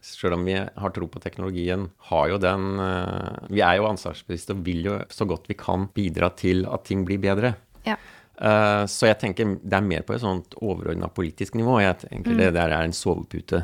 selv 0.06 0.38
om 0.38 0.48
vi 0.48 0.56
har 0.56 0.92
tro 0.96 1.08
på 1.10 1.20
teknologien, 1.20 1.88
har 2.12 2.28
jo 2.32 2.40
den 2.40 2.80
uh, 2.80 3.52
Vi 3.52 3.60
er 3.66 3.82
jo 3.82 3.90
ansvarsbevisste 3.92 4.56
og 4.56 4.64
vil 4.64 4.88
jo 4.88 5.00
så 5.12 5.28
godt 5.28 5.52
vi 5.52 5.60
kan 5.60 5.90
bidra 5.92 6.32
til 6.38 6.64
at 6.72 6.88
ting 6.88 7.04
blir 7.04 7.20
bedre. 7.20 7.58
Ja. 7.84 8.00
Eh, 8.36 8.84
så 8.92 9.08
jeg 9.08 9.20
tenker 9.22 9.56
det 9.64 9.78
er 9.78 9.86
mer 9.86 10.04
på 10.04 10.16
et 10.16 10.24
sånt 10.24 10.58
overordna 10.60 11.08
politisk 11.08 11.56
nivå. 11.56 11.78
Jeg 11.84 12.02
tenker 12.04 12.36
det 12.36 12.52
der 12.58 12.74
er 12.76 12.84
en 12.84 12.96
sovepute. 12.96 13.64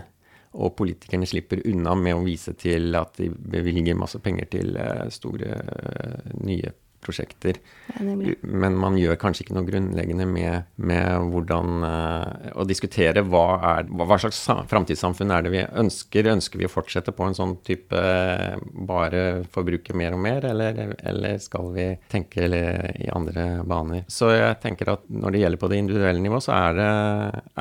Og 0.51 0.74
politikerne 0.75 1.27
slipper 1.29 1.63
unna 1.72 1.93
med 1.96 2.17
å 2.17 2.24
vise 2.25 2.53
til 2.60 2.96
at 3.00 3.15
de 3.22 3.29
bevilger 3.31 3.96
masse 3.96 4.20
penger 4.24 4.50
til 4.51 4.75
eh, 4.75 5.05
store 5.13 5.51
eh, 5.55 6.31
nye 6.43 6.74
prosjekter. 7.03 7.58
Ja. 7.91 8.03
Men 8.41 8.77
man 8.79 8.98
gjør 9.00 9.17
kanskje 9.20 9.46
ikke 9.46 9.55
noe 9.58 9.67
grunnleggende 9.67 10.27
med, 10.29 10.67
med 10.77 11.31
hvordan 11.34 11.84
uh, 11.84 12.51
Å 12.62 12.65
diskutere 12.67 13.24
hva, 13.25 13.46
er, 13.72 13.89
hva 13.89 14.17
slags 14.22 14.39
sa- 14.46 14.62
framtidssamfunn 14.70 15.34
er 15.34 15.46
det 15.46 15.53
vi 15.53 15.63
ønsker. 15.81 16.29
Ønsker 16.31 16.62
vi 16.62 16.67
å 16.70 16.72
fortsette 16.72 17.13
på 17.15 17.27
en 17.27 17.38
sånn 17.38 17.55
type 17.65 17.98
eh, 17.98 18.55
bare 18.88 19.24
forbruke 19.51 19.96
mer 19.98 20.15
og 20.15 20.22
mer, 20.24 20.46
eller, 20.51 20.96
eller 21.01 21.41
skal 21.41 21.72
vi 21.75 21.88
tenke 22.12 22.48
i 22.51 23.10
andre 23.13 23.48
baner? 23.67 24.05
Så 24.12 24.31
jeg 24.34 24.60
tenker 24.63 24.93
at 24.93 25.05
når 25.10 25.36
det 25.36 25.43
gjelder 25.43 25.62
på 25.62 25.72
det 25.72 25.81
individuelle 25.81 26.24
nivå, 26.24 26.41
så 26.43 26.55
er 26.58 26.77
det, 26.77 26.89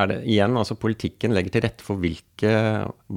er 0.02 0.10
det 0.12 0.18
igjen 0.30 0.58
altså 0.60 0.78
politikken 0.80 1.34
legger 1.36 1.56
til 1.56 1.64
rette 1.66 1.86
for 1.86 2.00
hvilke 2.02 2.54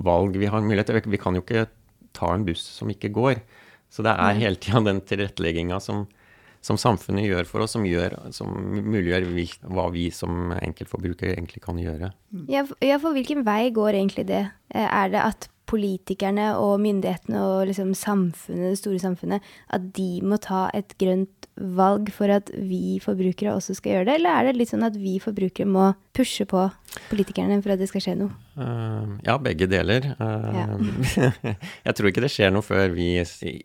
valg 0.05 0.39
vi 0.39 0.49
har 0.51 0.63
mulighet 0.63 0.91
til. 0.91 1.11
Vi 1.13 1.21
kan 1.21 1.37
jo 1.37 1.43
ikke 1.45 1.67
ta 2.13 2.33
en 2.33 2.45
buss 2.47 2.63
som 2.77 2.91
ikke 2.93 3.11
går. 3.13 3.41
Så 3.93 4.05
det 4.05 4.15
er 4.17 4.41
hele 4.41 4.57
tida 4.57 4.81
den 4.87 5.01
tilrettelegginga 5.05 5.77
som, 5.83 6.07
som 6.65 6.79
samfunnet 6.81 7.27
gjør 7.27 7.49
for 7.49 7.65
oss, 7.65 7.75
som, 7.75 7.85
gjør, 7.85 8.15
som 8.33 8.49
muliggjør 8.81 9.27
hva 9.69 9.87
vi 9.93 10.07
som 10.15 10.55
enkeltforbrukere 10.57 11.35
egentlig 11.35 11.61
kan 11.65 11.77
gjøre. 11.81 12.09
Ja, 12.49 12.65
ja, 12.81 12.97
for 13.01 13.13
hvilken 13.13 13.45
vei 13.45 13.67
går 13.75 13.99
egentlig 13.99 14.25
det? 14.31 14.47
Eh, 14.73 14.87
Er 14.87 15.13
det 15.13 15.21
at 15.21 15.49
politikerne 15.69 16.51
og 16.59 16.81
myndighetene 16.83 17.39
og 17.39 17.67
liksom 17.69 17.93
samfunnet, 17.95 18.73
det 18.73 18.81
store 18.81 18.99
samfunnet, 18.99 19.53
at 19.73 19.85
de 19.95 20.09
må 20.25 20.41
ta 20.41 20.67
et 20.75 20.97
grønt 20.99 21.47
valg 21.55 22.09
for 22.13 22.31
at 22.33 22.49
vi 22.53 22.99
forbrukere 23.03 23.53
også 23.53 23.75
skal 23.77 23.97
gjøre 23.97 24.07
det? 24.09 24.15
Eller 24.19 24.33
er 24.33 24.49
det 24.49 24.59
litt 24.59 24.71
sånn 24.73 24.85
at 24.87 24.97
vi 24.97 25.19
forbrukere 25.21 25.69
må 25.69 25.91
pushe 26.13 26.45
på 26.49 26.67
politikerne 27.09 27.57
for 27.63 27.73
at 27.73 27.81
det 27.81 27.89
skal 27.89 28.03
skje 28.05 28.15
noe? 28.19 28.33
Uh, 28.53 29.17
ja, 29.25 29.33
begge 29.41 29.65
deler. 29.65 30.05
Eh, 30.13 31.31
jeg 31.87 31.95
tror 31.97 32.09
ikke 32.09 32.21
det 32.21 32.29
skjer 32.29 32.51
noe 32.53 32.61
før 32.61 32.91
vi 32.93 33.07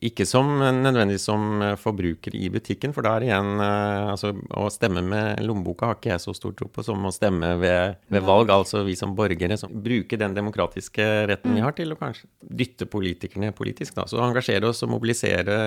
Ikke 0.09 0.25
som 0.25 0.49
nødvendigvis 0.63 1.27
som 1.29 1.61
forbruker 1.77 2.33
i 2.33 2.49
butikken, 2.53 2.95
for 2.97 3.05
da 3.05 3.13
er 3.17 3.21
det 3.21 3.29
igjen 3.29 3.61
uh, 3.61 4.15
altså, 4.15 4.33
Å 4.33 4.71
stemme 4.73 5.03
med 5.05 5.43
lommeboka 5.45 5.91
har 5.91 5.99
ikke 5.99 6.15
jeg 6.15 6.25
så 6.25 6.33
stor 6.37 6.57
tro 6.57 6.71
på 6.73 6.85
som 6.87 7.05
å 7.05 7.13
stemme 7.13 7.53
ved, 7.61 8.01
ved 8.09 8.25
valg. 8.25 8.53
Altså 8.55 8.81
vi 8.87 8.97
som 8.97 9.13
borgere 9.19 9.61
som 9.61 9.77
bruker 9.77 10.21
den 10.21 10.37
demokratiske 10.37 11.05
retten 11.29 11.59
vi 11.59 11.65
har 11.65 11.77
til 11.77 11.93
å 11.93 12.01
kanskje 12.01 12.31
dytte 12.41 12.89
politikerne 12.89 13.53
politisk. 13.57 13.93
Da. 13.99 14.07
Så 14.09 14.23
engasjere 14.25 14.73
oss 14.73 14.81
og 14.87 14.95
mobilisere, 14.95 15.59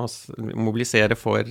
oss, 0.00 0.24
mobilisere 0.34 1.14
for 1.18 1.46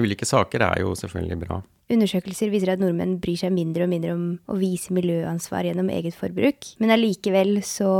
ulike 0.00 0.26
saker 0.28 0.64
er 0.68 0.82
jo 0.82 0.94
selvfølgelig 0.98 1.40
bra. 1.44 1.60
Undersøkelser 1.92 2.50
viser 2.50 2.72
at 2.72 2.80
nordmenn 2.82 3.18
bryr 3.22 3.38
seg 3.38 3.52
mindre 3.54 3.86
og 3.86 3.92
mindre 3.92 4.14
om 4.16 4.24
å 4.50 4.56
vise 4.58 4.94
miljøansvar 4.94 5.68
gjennom 5.68 5.90
eget 5.94 6.16
forbruk, 6.18 6.72
men 6.82 6.94
allikevel 6.94 7.60
så 7.66 7.90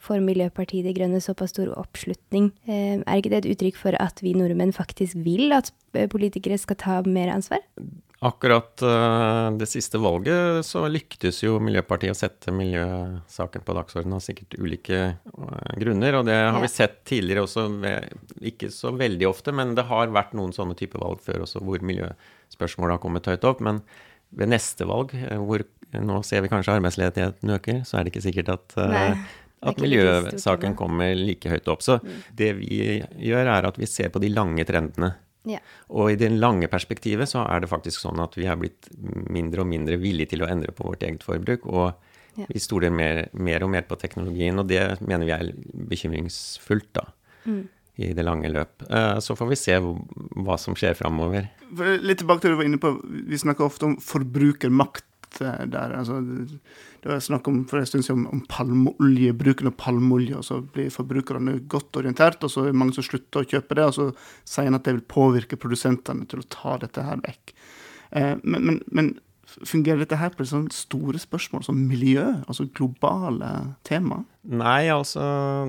får 0.00 0.20
Miljøpartiet 0.24 0.86
De 0.86 0.94
Grønne 0.96 1.20
såpass 1.22 1.52
stor 1.54 1.72
oppslutning. 1.78 2.50
Eh, 2.66 3.00
Er 3.00 3.20
ikke 3.20 3.32
det 3.32 3.44
et 3.44 3.50
uttrykk 3.54 3.80
for 3.80 3.96
at 4.00 4.22
vi 4.24 4.34
nordmenn 4.36 4.72
faktisk 4.76 5.18
vil 5.24 5.52
at 5.56 5.72
eh, 5.94 6.08
politikere 6.10 6.58
skal 6.60 6.78
ta 6.80 7.00
mer 7.06 7.32
ansvar? 7.34 7.64
Akkurat 8.20 8.82
eh, 8.84 9.46
det 9.60 9.68
siste 9.70 10.00
valget 10.00 10.66
så 10.68 10.84
lyktes 10.92 11.40
jo 11.44 11.58
Miljøpartiet 11.62 12.12
å 12.12 12.18
sette 12.18 12.52
miljøsaken 12.52 13.64
på 13.64 13.76
dagsordenen 13.76 14.18
av 14.18 14.24
sikkert 14.24 14.58
ulike 14.60 15.00
grunner. 15.80 16.20
Og 16.20 16.28
det 16.28 16.36
har 16.36 16.60
vi 16.60 16.72
sett 16.72 17.02
tidligere 17.08 17.46
også, 17.46 17.66
ikke 18.52 18.72
så 18.74 18.92
veldig 18.96 19.28
ofte, 19.28 19.56
men 19.56 19.74
det 19.76 19.88
har 19.88 20.12
vært 20.12 20.36
noen 20.36 20.52
sånne 20.56 20.76
type 20.78 21.00
valg 21.00 21.20
før 21.24 21.46
også 21.46 21.64
hvor 21.64 21.84
miljøspørsmålet 21.84 22.98
har 22.98 23.04
kommet 23.04 23.28
høyt 23.28 23.46
opp. 23.48 23.60
Men 23.64 23.84
ved 24.36 24.52
neste 24.52 24.86
valg, 24.86 25.12
hvor 25.42 25.64
nå 25.90 26.20
ser 26.22 26.44
vi 26.44 26.50
kanskje 26.52 26.76
arbeidsledigheten 26.76 27.50
øker, 27.56 27.80
så 27.88 27.98
er 27.98 28.04
det 28.04 28.12
ikke 28.12 28.28
sikkert 28.28 28.52
at, 28.52 28.76
Nei, 28.78 29.06
at 29.62 29.76
miljøsaken 29.82 30.74
kommer 30.78 31.14
like 31.18 31.50
høyt 31.52 31.68
opp. 31.68 31.82
Så 31.84 31.98
det 32.36 32.54
vi 32.60 33.00
gjør, 33.20 33.46
er 33.58 33.66
at 33.68 33.76
vi 33.80 33.86
ser 33.86 34.08
på 34.12 34.20
de 34.22 34.30
lange 34.32 34.64
trendene. 34.64 35.14
Ja. 35.48 35.58
Og 35.96 36.10
i 36.12 36.16
det 36.20 36.30
lange 36.36 36.68
perspektivet 36.68 37.28
så 37.28 37.46
er 37.48 37.60
det 37.62 37.70
faktisk 37.70 38.02
sånn 38.02 38.20
at 38.20 38.34
vi 38.36 38.44
er 38.48 38.56
blitt 38.60 38.88
mindre 39.32 39.62
og 39.64 39.70
mindre 39.70 39.96
villige 40.00 40.34
til 40.34 40.44
å 40.44 40.48
endre 40.52 40.72
på 40.76 40.84
vårt 40.84 41.02
eget 41.06 41.24
forbruk. 41.24 41.66
Og 41.66 41.92
Ja. 42.38 42.46
vi 42.48 42.60
stoler 42.62 42.90
mer, 42.94 43.28
mer 43.34 43.64
og 43.64 43.70
mer 43.70 43.82
på 43.82 43.98
teknologien, 43.98 44.56
og 44.58 44.68
det 44.68 45.00
mener 45.02 45.26
vi 45.26 45.32
er 45.32 45.52
bekymringsfullt, 45.90 46.92
da. 46.94 47.06
Mm. 47.44 47.68
I 48.00 48.12
det 48.14 48.24
lange 48.24 48.48
løp. 48.48 48.82
Eh, 48.88 49.18
Så 49.20 49.36
får 49.36 49.48
vi 49.50 49.56
se 49.56 49.72
hva 49.76 50.56
som 50.58 50.74
skjer 50.74 50.94
framover. 50.96 51.50
Litt 52.00 52.18
tilbake 52.22 52.40
til 52.40 52.50
det 52.50 52.56
du 52.56 52.60
var 52.62 52.68
inne 52.70 52.78
på. 52.80 52.94
Vi 53.28 53.36
snakker 53.36 53.66
ofte 53.66 53.84
om 53.84 53.96
forbrukermakt 53.96 55.04
eh, 55.40 55.64
der. 55.70 55.94
Altså, 56.00 56.18
det 57.00 57.08
var 57.08 57.22
snakk 57.24 57.48
om 57.48 57.62
for 57.70 57.80
en 57.80 57.88
stund 57.88 58.06
siden 58.06 58.24
om, 58.24 58.38
om 58.38 58.42
palmeolje, 58.50 59.36
bruken 59.36 59.70
av 59.70 59.76
palmeolje. 59.80 60.36
og 60.40 60.46
Så 60.46 60.60
blir 60.74 60.92
forbrukerne 60.94 61.58
godt 61.70 62.00
orientert, 62.02 62.42
og 62.44 62.52
så 62.52 62.64
er 62.64 62.72
det 62.72 62.80
mange 62.82 62.96
som 62.98 63.06
slutter 63.06 63.44
å 63.44 63.50
kjøpe 63.50 63.78
det. 63.78 63.88
Og 63.88 63.96
så 63.96 64.08
sier 64.44 64.70
en 64.70 64.80
at 64.80 64.86
det 64.88 64.98
vil 64.98 65.08
påvirke 65.16 65.60
produsentene 65.60 66.28
til 66.30 66.42
å 66.42 66.50
ta 66.50 66.76
dette 66.82 67.06
her 67.06 67.22
vekk. 67.26 67.54
Eh, 68.18 68.36
men, 68.42 68.66
men, 68.66 68.80
men 68.90 69.14
fungerer 69.66 70.04
dette 70.04 70.18
her 70.20 70.32
på 70.34 70.46
sånne 70.46 70.74
store 70.74 71.20
spørsmål 71.20 71.64
som 71.66 71.78
miljø, 71.90 72.24
altså 72.46 72.68
globale 72.76 73.50
tema? 73.86 74.22
Nei, 74.40 74.88
altså 74.88 75.20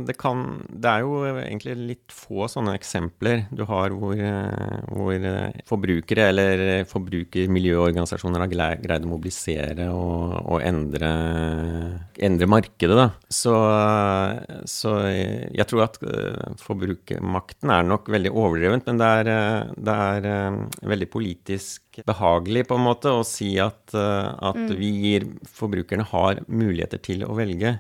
det 0.08 0.14
kan 0.16 0.62
Det 0.72 0.88
er 0.88 1.02
jo 1.04 1.26
egentlig 1.28 1.74
litt 1.76 2.14
få 2.16 2.48
sånne 2.48 2.78
eksempler 2.78 3.44
du 3.52 3.66
har 3.68 3.92
hvor, 3.92 4.16
eh, 4.16 4.78
hvor 4.88 5.12
eh, 5.12 5.58
forbrukere 5.68 6.30
eller 6.32 6.64
forbrukermiljøorganisasjoner 6.88 8.46
har 8.46 8.80
greid 8.80 9.08
å 9.08 9.12
mobilisere 9.12 9.90
og, 9.92 10.38
og 10.40 10.64
endre, 10.64 11.12
endre 12.16 12.50
markedet, 12.52 12.96
da. 12.96 13.10
Så, 13.28 13.54
så 14.70 14.96
jeg 15.10 15.68
tror 15.68 15.86
at 15.90 16.00
eh, 16.08 16.56
forbrukermakten 16.64 17.76
er 17.76 17.92
nok 17.92 18.08
veldig 18.14 18.32
overdrevent, 18.32 18.88
men 18.88 19.04
det 19.04 19.12
er, 19.20 19.32
det 19.76 20.00
er 20.08 20.60
veldig 20.96 21.12
politisk 21.12 22.02
behagelig 22.08 22.70
på 22.72 22.80
en 22.80 22.88
måte 22.88 23.12
å 23.12 23.24
si 23.28 23.54
at, 23.62 23.92
at 23.92 24.60
mm. 24.60 24.76
vi 24.80 24.92
gir 25.06 25.32
forbrukerne 25.60 26.08
har 26.14 26.44
muligheter 26.48 27.04
til 27.04 27.28
å 27.28 27.36
velge. 27.36 27.80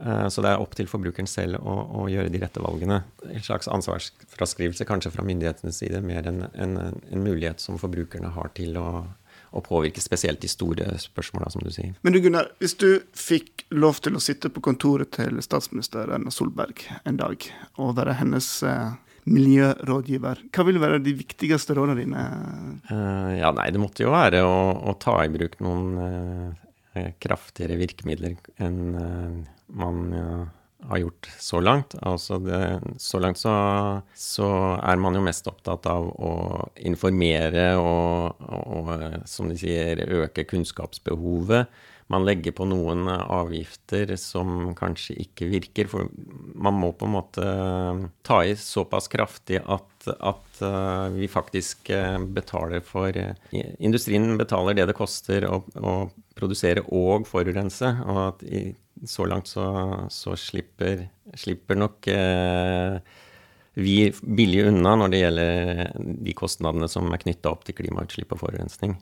Eh, 0.00 0.28
Så 0.32 0.42
det 0.44 0.52
er 0.52 0.60
opp 0.62 0.74
til 0.78 0.88
forbrukeren 0.88 1.28
selv 1.28 1.60
å, 1.60 1.74
å 2.02 2.08
gjøre 2.10 2.32
de 2.32 2.40
rette 2.42 2.62
valgene. 2.62 3.02
En 3.28 3.44
slags 3.44 3.68
ansvarsfraskrivelse 3.68 4.86
kanskje 4.88 5.12
fra 5.14 5.24
myndighetenes 5.26 5.82
side, 5.82 6.00
mer 6.04 6.26
enn 6.30 6.46
en, 6.54 6.78
en 6.96 7.24
mulighet 7.26 7.60
som 7.60 7.78
forbrukerne 7.80 8.32
har 8.32 8.48
til 8.56 8.78
å, 8.80 9.04
å 9.52 9.60
påvirke 9.64 10.00
spesielt 10.00 10.40
de 10.40 10.48
store 10.48 10.94
spørsmåla, 11.02 11.50
som 11.52 11.62
du 11.64 11.70
sier. 11.74 11.92
Men 12.02 12.16
du 12.16 12.22
Gunnar, 12.24 12.48
hvis 12.62 12.78
du 12.80 12.88
fikk 13.12 13.66
lov 13.72 14.00
til 14.04 14.16
å 14.16 14.22
sitte 14.24 14.48
på 14.52 14.64
kontoret 14.64 15.12
til 15.18 15.40
statsminister 15.44 16.10
Erna 16.16 16.32
Solberg 16.32 16.86
en 17.04 17.20
dag, 17.20 17.44
og 17.76 17.96
være 18.00 18.16
hennes 18.20 18.48
eh, 18.64 18.94
miljørådgiver, 19.28 20.40
hva 20.52 20.64
vil 20.66 20.80
være 20.82 21.02
de 21.04 21.14
viktigste 21.20 21.76
rådene 21.76 22.00
dine? 22.00 22.24
Eh, 22.88 23.30
ja, 23.42 23.52
nei, 23.54 23.68
det 23.72 23.80
måtte 23.82 24.04
jo 24.06 24.12
være 24.14 24.42
å, 24.44 24.58
å 24.88 24.96
ta 25.00 25.20
i 25.24 25.30
bruk 25.32 25.60
noen 25.62 26.56
kraftigere 27.22 27.78
virkemidler 27.80 28.36
enn 28.60 28.80
eh, 29.00 29.36
man 29.72 30.02
eh, 30.16 30.42
har 30.90 30.98
gjort 30.98 31.28
så 31.38 31.60
langt. 31.62 31.94
Altså 32.02 32.38
det, 32.42 32.60
så 33.00 33.20
langt 33.22 33.40
så, 33.40 33.54
så 34.18 34.48
er 34.82 35.00
man 35.00 35.16
jo 35.16 35.22
mest 35.24 35.46
opptatt 35.50 35.86
av 35.90 36.08
å 36.10 36.32
informere 36.82 37.72
og, 37.80 38.42
og, 38.42 38.92
eh, 38.96 39.18
som 39.30 39.50
de 39.50 39.58
sier, 39.60 40.04
øke 40.22 40.44
kunnskapsbehovet. 40.50 41.70
Man 42.12 42.26
legger 42.28 42.52
på 42.56 42.66
noen 42.68 43.08
avgifter 43.08 44.10
som 44.20 44.72
kanskje 44.76 45.16
ikke 45.24 45.48
virker, 45.48 45.88
for 45.88 46.10
man 46.54 46.76
må 46.76 46.90
på 46.96 47.08
en 47.08 47.14
måte 47.14 47.46
ta 48.26 48.42
i 48.44 48.52
såpass 48.58 49.08
kraftig 49.12 49.62
at, 49.62 50.08
at 50.18 50.62
eh, 50.66 51.06
vi 51.16 51.30
faktisk 51.30 51.90
eh, 51.94 52.18
betaler 52.36 52.84
for 52.84 53.16
eh, 53.16 53.32
Industrien 53.80 54.36
betaler 54.40 54.76
det 54.76 54.90
det 54.90 54.98
koster 54.98 55.46
å, 55.48 55.62
å 55.80 55.96
produsere 56.36 56.84
og 56.92 57.28
forurense, 57.30 57.94
og 58.04 58.22
at 58.26 58.44
i, 58.44 58.64
så 59.08 59.26
langt 59.26 59.48
så, 59.50 59.64
så 60.12 60.36
slipper, 60.38 61.06
slipper 61.38 61.80
nok 61.80 62.10
eh, 62.12 62.98
vi 63.74 63.96
billig 64.20 64.66
unna 64.68 64.98
når 65.00 65.12
det 65.14 65.22
gjelder 65.22 65.94
de 66.28 66.34
kostnadene 66.36 66.90
som 66.92 67.08
er 67.08 67.22
knytta 67.22 67.54
opp 67.54 67.64
til 67.64 67.78
klimautslipp 67.78 68.34
og 68.36 68.42
forurensning. 68.44 68.98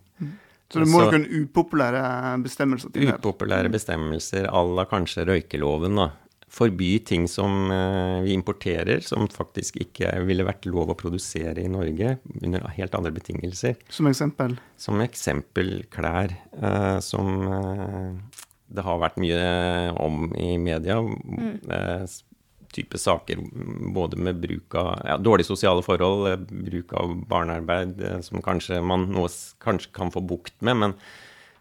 Så 0.71 0.79
det 0.85 0.89
må 0.89 1.01
jo 1.03 1.11
kunne 1.11 1.45
upopulære 1.45 2.03
bestemmelser 2.45 2.93
til. 2.95 3.09
Upopulære 3.11 3.71
bestemmelser 3.73 4.47
à 4.47 4.61
la 4.77 4.85
kanskje 4.87 5.25
røykeloven, 5.27 5.97
da. 5.99 6.11
Forby 6.51 6.97
ting 7.07 7.29
som 7.31 7.71
eh, 7.71 8.23
vi 8.25 8.33
importerer, 8.35 8.99
som 9.07 9.29
faktisk 9.31 9.77
ikke 9.85 10.13
ville 10.27 10.43
vært 10.47 10.67
lov 10.67 10.91
å 10.91 10.97
produsere 10.99 11.63
i 11.63 11.69
Norge 11.71 12.17
under 12.43 12.65
helt 12.75 12.95
andre 12.99 13.13
betingelser. 13.15 13.77
Som 13.89 14.09
eksempel. 14.11 14.57
Som 14.77 14.99
eksempel 15.05 15.85
klær, 15.95 16.35
eh, 16.59 16.99
som 17.07 17.31
eh, 17.47 18.41
det 18.71 18.83
har 18.87 18.99
vært 19.03 19.19
mye 19.23 19.45
om 20.03 20.33
i 20.39 20.57
media. 20.59 20.99
S- 22.07 22.25
type 22.75 22.99
saker, 22.99 23.41
både 23.95 24.19
med 24.21 24.41
bruk 24.43 24.75
av 24.79 24.93
ja, 25.07 25.17
dårlige 25.19 25.51
sosiale 25.51 25.83
forhold, 25.87 26.29
eh, 26.31 26.39
bruk 26.71 26.95
av 26.99 27.17
barnearbeid, 27.31 28.01
eh, 28.03 28.21
som 28.27 28.43
kanskje 28.45 28.81
man 28.85 29.09
nå 29.11 29.27
kanskje 29.63 29.93
kan 29.97 30.13
få 30.15 30.23
bukt 30.23 30.57
med. 30.67 30.79
Men, 30.83 30.95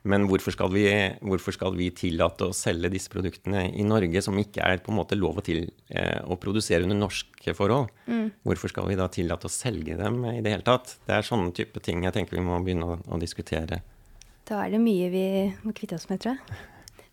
men 0.10 0.28
hvorfor, 0.30 0.56
skal 0.56 0.72
vi, 0.74 0.86
hvorfor 1.26 1.56
skal 1.56 1.76
vi 1.78 1.90
tillate 1.96 2.48
å 2.48 2.56
selge 2.56 2.92
disse 2.94 3.12
produktene 3.12 3.68
i 3.74 3.86
Norge, 3.88 4.24
som 4.26 4.38
ikke 4.40 4.64
er 4.66 4.84
på 4.84 4.94
en 4.94 5.00
måte 5.02 5.18
lov 5.20 5.42
til, 5.46 5.70
eh, 5.90 6.20
å 6.24 6.40
produsere 6.40 6.86
under 6.88 7.02
norske 7.02 7.56
forhold? 7.58 7.92
Hvorfor 8.46 8.72
skal 8.72 8.90
vi 8.90 9.00
da 9.00 9.10
tillate 9.12 9.50
å 9.50 9.54
selge 9.54 9.98
dem 10.00 10.22
i 10.30 10.42
det 10.46 10.54
hele 10.54 10.68
tatt? 10.68 10.98
Det 11.08 11.18
er 11.18 11.26
sånne 11.26 11.54
type 11.56 11.82
ting 11.84 12.06
jeg 12.06 12.16
tenker 12.16 12.38
vi 12.38 12.46
må 12.46 12.62
begynne 12.64 12.94
å, 12.96 13.00
å 13.10 13.22
diskutere. 13.22 13.82
Da 14.50 14.64
er 14.66 14.74
det 14.74 14.82
mye 14.82 15.10
vi 15.14 15.26
må 15.62 15.74
kvitte 15.78 15.98
oss 15.98 16.08
med, 16.10 16.22
tror 16.24 16.38
jeg. 16.38 16.60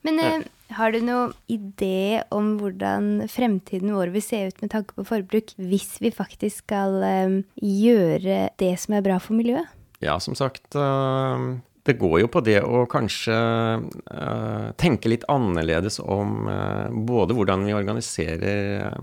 Men 0.06 0.20
eh, 0.22 0.44
har 0.76 0.92
du 0.94 1.00
noen 1.04 1.32
idé 1.50 2.22
om 2.34 2.54
hvordan 2.60 3.26
fremtiden 3.32 3.94
vår 3.96 4.12
vil 4.14 4.24
se 4.24 4.42
ut 4.48 4.60
med 4.62 4.72
tanke 4.74 4.96
på 4.96 5.06
forbruk, 5.08 5.54
hvis 5.58 5.96
vi 6.02 6.12
faktisk 6.14 6.64
skal 6.64 7.00
eh, 7.06 7.38
gjøre 7.62 8.46
det 8.62 8.74
som 8.82 8.96
er 8.96 9.06
bra 9.06 9.18
for 9.22 9.38
miljøet? 9.38 9.66
Ja, 10.04 10.18
som 10.20 10.36
sagt, 10.38 10.76
øh, 10.76 11.56
det 11.86 11.96
går 11.98 12.20
jo 12.24 12.30
på 12.30 12.42
det 12.44 12.58
å 12.66 12.84
kanskje 12.90 13.36
øh, 13.36 14.68
tenke 14.80 15.10
litt 15.12 15.26
annerledes 15.32 15.98
om 16.02 16.50
øh, 16.50 16.94
både 17.08 17.36
hvordan 17.38 17.64
vi 17.66 17.76
organiserer 17.76 18.96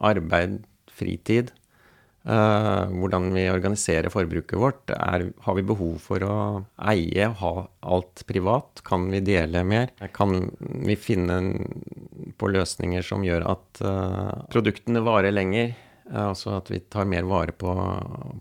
arbeid, 0.00 0.62
fritid, 0.96 1.52
hvordan 2.24 3.30
vi 3.32 3.46
organiserer 3.48 4.12
forbruket 4.12 4.58
vårt. 4.60 4.90
Er, 4.92 5.24
har 5.40 5.54
vi 5.56 5.64
behov 5.64 5.94
for 6.04 6.24
å 6.26 6.34
eie, 6.92 7.30
ha 7.40 7.52
alt 7.80 8.24
privat? 8.28 8.82
Kan 8.84 9.08
vi 9.12 9.22
dele 9.24 9.62
mer? 9.64 9.94
Kan 10.12 10.50
vi 10.60 10.98
finne 11.00 11.40
på 12.36 12.50
løsninger 12.52 13.04
som 13.04 13.24
gjør 13.24 13.46
at 13.54 13.80
øh, 13.84 14.44
produktene 14.52 15.02
varer 15.04 15.32
lenger? 15.32 15.72
Eh, 16.10 16.26
Altså 16.30 16.56
at 16.56 16.70
vi 16.70 16.80
tar 16.90 17.08
mer 17.08 17.26
vare 17.28 17.52
på, 17.56 17.72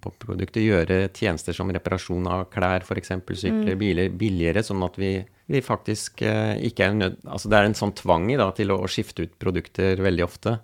på 0.01 0.13
produktet. 0.21 0.63
Gjøre 0.65 1.01
tjenester 1.15 1.55
som 1.55 1.71
reparasjon 1.73 2.29
av 2.29 2.47
klær, 2.53 2.85
f.eks. 2.85 3.13
sykler, 3.29 3.75
biler, 3.79 4.09
billigere, 4.09 4.63
sånn 4.65 4.83
at 4.85 4.97
vi, 4.99 5.13
vi 5.49 5.61
faktisk 5.65 6.23
eh, 6.25 6.57
ikke 6.69 6.87
er 6.87 6.97
nødt 6.97 7.21
Altså 7.27 7.51
det 7.51 7.59
er 7.59 7.69
en 7.69 7.77
sånn 7.77 7.95
tvang 7.97 8.29
i 8.33 8.39
da, 8.39 8.49
til 8.57 8.73
å, 8.73 8.81
å 8.83 8.89
skifte 8.91 9.27
ut 9.27 9.37
produkter 9.41 10.01
veldig 10.01 10.25
ofte. 10.25 10.57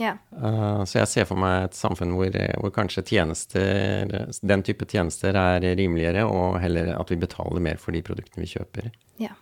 Ja. 0.00 0.16
Uh, 0.32 0.82
så 0.88 1.02
jeg 1.02 1.10
ser 1.12 1.28
for 1.28 1.40
meg 1.40 1.68
et 1.68 1.76
samfunn 1.76 2.14
hvor, 2.16 2.34
hvor 2.62 2.74
kanskje 2.74 3.04
tjenester, 3.12 4.30
den 4.40 4.64
type 4.66 4.88
tjenester 4.88 5.36
er 5.36 5.64
rimeligere, 5.78 6.24
og 6.26 6.60
heller 6.62 6.94
at 6.96 7.12
vi 7.12 7.20
betaler 7.20 7.62
mer 7.64 7.80
for 7.80 7.96
de 7.96 8.04
produktene 8.04 8.46
vi 8.46 8.54
kjøper. 8.54 8.92
Ja, 9.20 9.36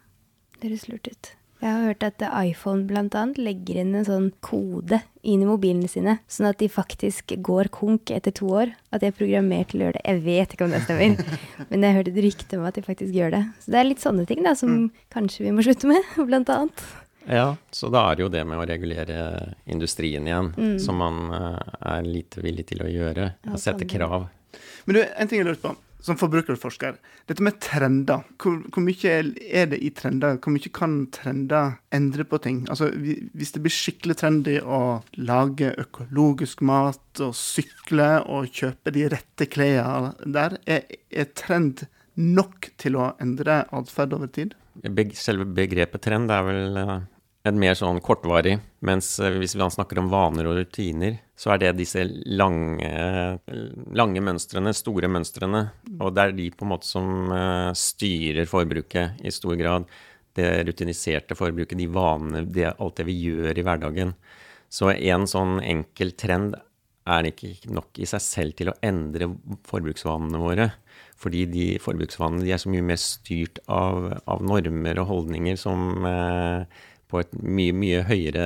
det 0.59 0.73
høres 0.73 0.89
lurt 0.91 1.07
ut. 1.07 1.35
Jeg 1.59 1.75
har 1.75 1.89
hørt 1.89 2.05
at 2.07 2.23
iPhone 2.23 2.87
annet 2.95 3.39
legger 3.43 3.81
inn 3.81 3.97
en 3.99 4.07
sånn 4.07 4.29
kode 4.47 5.01
inn 5.27 5.43
i 5.43 5.49
mobilene 5.49 5.91
sine, 5.91 6.21
sånn 6.31 6.47
at 6.53 6.61
de 6.61 6.69
faktisk 6.71 7.35
går 7.43 7.71
konk 7.75 8.13
etter 8.15 8.35
to 8.39 8.47
år. 8.61 8.71
At 8.95 9.03
de 9.03 9.11
er 9.11 9.17
programmert 9.17 9.73
til 9.73 9.83
å 9.83 9.89
gjøre 9.89 9.99
det. 9.99 10.05
Jeg 10.07 10.23
vet 10.29 10.55
ikke 10.55 10.69
om 10.69 10.77
det 10.77 10.85
stemmer, 10.85 11.19
men 11.73 11.87
jeg 11.87 11.99
hørte 11.99 12.15
et 12.15 12.23
rykte 12.29 12.61
om 12.61 12.69
at 12.69 12.79
de 12.79 12.87
faktisk 12.87 13.17
gjør 13.17 13.35
det. 13.35 13.43
Så 13.65 13.75
det 13.75 13.81
er 13.81 13.91
litt 13.91 14.05
sånne 14.05 14.29
ting 14.31 14.47
da, 14.47 14.55
som 14.59 14.87
kanskje 15.15 15.49
vi 15.49 15.55
må 15.57 15.67
slutte 15.67 15.91
med, 15.91 16.15
blant 16.31 16.55
annet. 16.55 16.87
Ja, 17.29 17.57
så 17.71 17.91
da 17.93 18.07
er 18.09 18.17
det 18.17 18.25
jo 18.25 18.31
det 18.33 18.45
med 18.49 18.61
å 18.61 18.67
regulere 18.69 19.19
industrien 19.69 20.25
igjen, 20.29 20.53
som 20.81 20.97
man 21.03 21.29
eh, 21.37 21.75
er 21.93 22.07
lite 22.09 22.41
villig 22.45 22.71
til 22.71 22.81
å 22.85 22.89
gjøre. 22.89 23.33
Ja, 23.45 23.61
Sette 23.61 23.85
krav. 23.89 24.31
Men 24.87 24.97
du, 24.97 25.03
en 25.05 25.29
ting 25.29 25.43
jeg 25.43 25.49
lurer 25.51 25.61
på, 25.61 25.75
som 26.01 26.17
forbrukerforsker. 26.19 26.97
Dette 27.29 27.45
med 27.45 27.59
trender. 27.61 28.23
Hvor, 28.41 28.61
hvor 28.73 28.85
mye 28.85 29.15
er 29.19 29.69
det 29.73 29.81
i 29.85 29.91
trender? 29.95 30.39
Hvor 30.41 30.55
mye 30.55 30.73
kan 30.75 30.95
trender 31.15 31.77
endre 31.95 32.25
på 32.29 32.41
ting? 32.43 32.63
Altså, 32.71 32.91
Hvis 32.97 33.53
det 33.55 33.63
blir 33.65 33.75
skikkelig 33.75 34.19
trendy 34.23 34.57
å 34.63 34.81
lage 35.19 35.75
økologisk 35.83 36.63
mat 36.65 37.25
og 37.25 37.35
sykle 37.37 38.11
og 38.25 38.49
kjøpe 38.55 38.95
de 38.95 39.09
rette 39.13 39.51
klærne 39.51 40.15
der, 40.25 40.57
er, 40.71 40.87
er 41.11 41.31
trend 41.37 41.85
nok 42.19 42.71
til 42.81 42.99
å 42.99 43.13
endre 43.23 43.65
atferd 43.75 44.17
over 44.17 44.31
tid? 44.33 44.57
Selve 45.19 45.47
begrepet 45.59 46.03
trend 46.07 46.31
er 46.31 46.45
vel 46.47 46.79
eh, 46.79 46.99
et 47.49 47.59
mer 47.59 47.77
sånn 47.79 48.01
kortvarig, 48.05 48.57
mens 48.87 49.15
eh, 49.23 49.39
hvis 49.41 49.57
vi 49.59 49.69
snakker 49.75 50.01
om 50.03 50.11
vaner 50.13 50.49
og 50.49 50.59
rutiner, 50.61 51.19
så 51.39 51.55
er 51.55 51.63
det 51.63 51.73
disse 51.79 52.03
lange, 52.05 52.91
lange 53.97 54.23
mønstrene, 54.25 54.75
store 54.77 55.11
mønstrene, 55.13 55.65
og 55.99 56.15
det 56.15 56.25
er 56.25 56.37
de 56.37 56.49
på 56.55 56.67
en 56.67 56.73
måte 56.75 56.89
som 56.89 57.33
eh, 57.35 57.73
styrer 57.79 58.49
forbruket 58.51 59.25
i 59.25 59.35
stor 59.35 59.59
grad. 59.61 59.89
Det 60.39 60.49
rutiniserte 60.69 61.35
forbruket, 61.39 61.79
de 61.79 61.89
vanene, 61.91 62.45
det, 62.47 62.73
alt 62.79 63.01
det 63.01 63.09
vi 63.09 63.19
gjør 63.27 63.59
i 63.59 63.67
hverdagen. 63.67 64.15
Så 64.69 64.93
en 64.93 65.25
sånn 65.27 65.59
enkel 65.65 66.13
trend 66.21 66.59
er 67.09 67.31
ikke 67.31 67.73
nok 67.73 67.99
i 68.03 68.07
seg 68.09 68.23
selv 68.23 68.57
til 68.59 68.71
å 68.71 68.77
endre 68.85 69.31
forbruksvanene 69.69 70.41
våre. 70.43 70.69
Fordi 71.19 71.47
de 71.51 71.65
forbruksvanene 71.83 72.45
de 72.47 72.53
er 72.55 72.61
så 72.63 72.71
mye 72.71 72.85
mer 72.87 73.01
styrt 73.03 73.59
av, 73.67 74.13
av 74.29 74.45
normer 74.45 75.01
og 75.03 75.09
holdninger 75.11 75.59
som 75.59 76.07
eh, 76.07 76.85
på 77.09 77.23
et 77.23 77.31
mye, 77.41 77.73
mye 77.73 78.03
høyere 78.05 78.43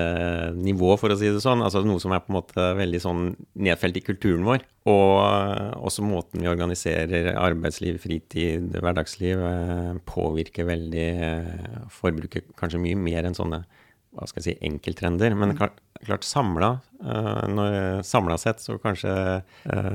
nivå, 0.55 0.93
for 1.01 1.11
å 1.11 1.17
si 1.19 1.27
det 1.35 1.41
sånn. 1.43 1.65
Altså 1.67 1.81
noe 1.83 1.99
som 2.03 2.13
er 2.15 2.21
på 2.23 2.31
en 2.31 2.37
måte 2.39 2.67
veldig 2.79 3.01
sånn 3.03 3.23
nedfelt 3.59 3.97
i 3.99 4.05
kulturen 4.07 4.45
vår. 4.47 4.63
Og 4.87 5.13
eh, 5.25 5.73
også 5.83 6.05
måten 6.07 6.43
vi 6.45 6.51
organiserer 6.51 7.33
arbeidsliv, 7.43 7.99
fritid, 8.03 8.71
hverdagsliv, 8.79 9.43
eh, 9.49 9.93
påvirker 10.07 10.69
veldig 10.71 11.09
eh, 11.29 11.79
forbruket 11.91 12.53
kanskje 12.59 12.81
mye 12.85 12.99
mer 13.03 13.27
enn 13.29 13.35
sånne 13.39 13.65
hva 14.13 14.27
skal 14.29 14.43
jeg 14.45 14.59
si, 14.59 14.67
enkelttrender. 14.69 15.33
Men 15.41 15.55
klart, 15.57 15.79
klart 16.05 16.27
samla, 16.29 16.75
samla 18.05 18.37
sett 18.39 18.61
så 18.61 18.75
kanskje 18.83 19.13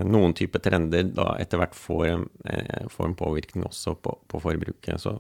noen 0.10 0.34
type 0.38 0.58
trender 0.66 1.04
da 1.14 1.36
etter 1.38 1.62
hvert 1.62 1.76
får, 1.78 2.06
en- 2.16 2.90
får 2.90 3.12
en 3.12 3.18
påvirkning 3.20 3.68
også 3.68 3.94
på, 4.02 4.16
på 4.28 4.42
forbruket. 4.42 4.98
Så 5.04 5.14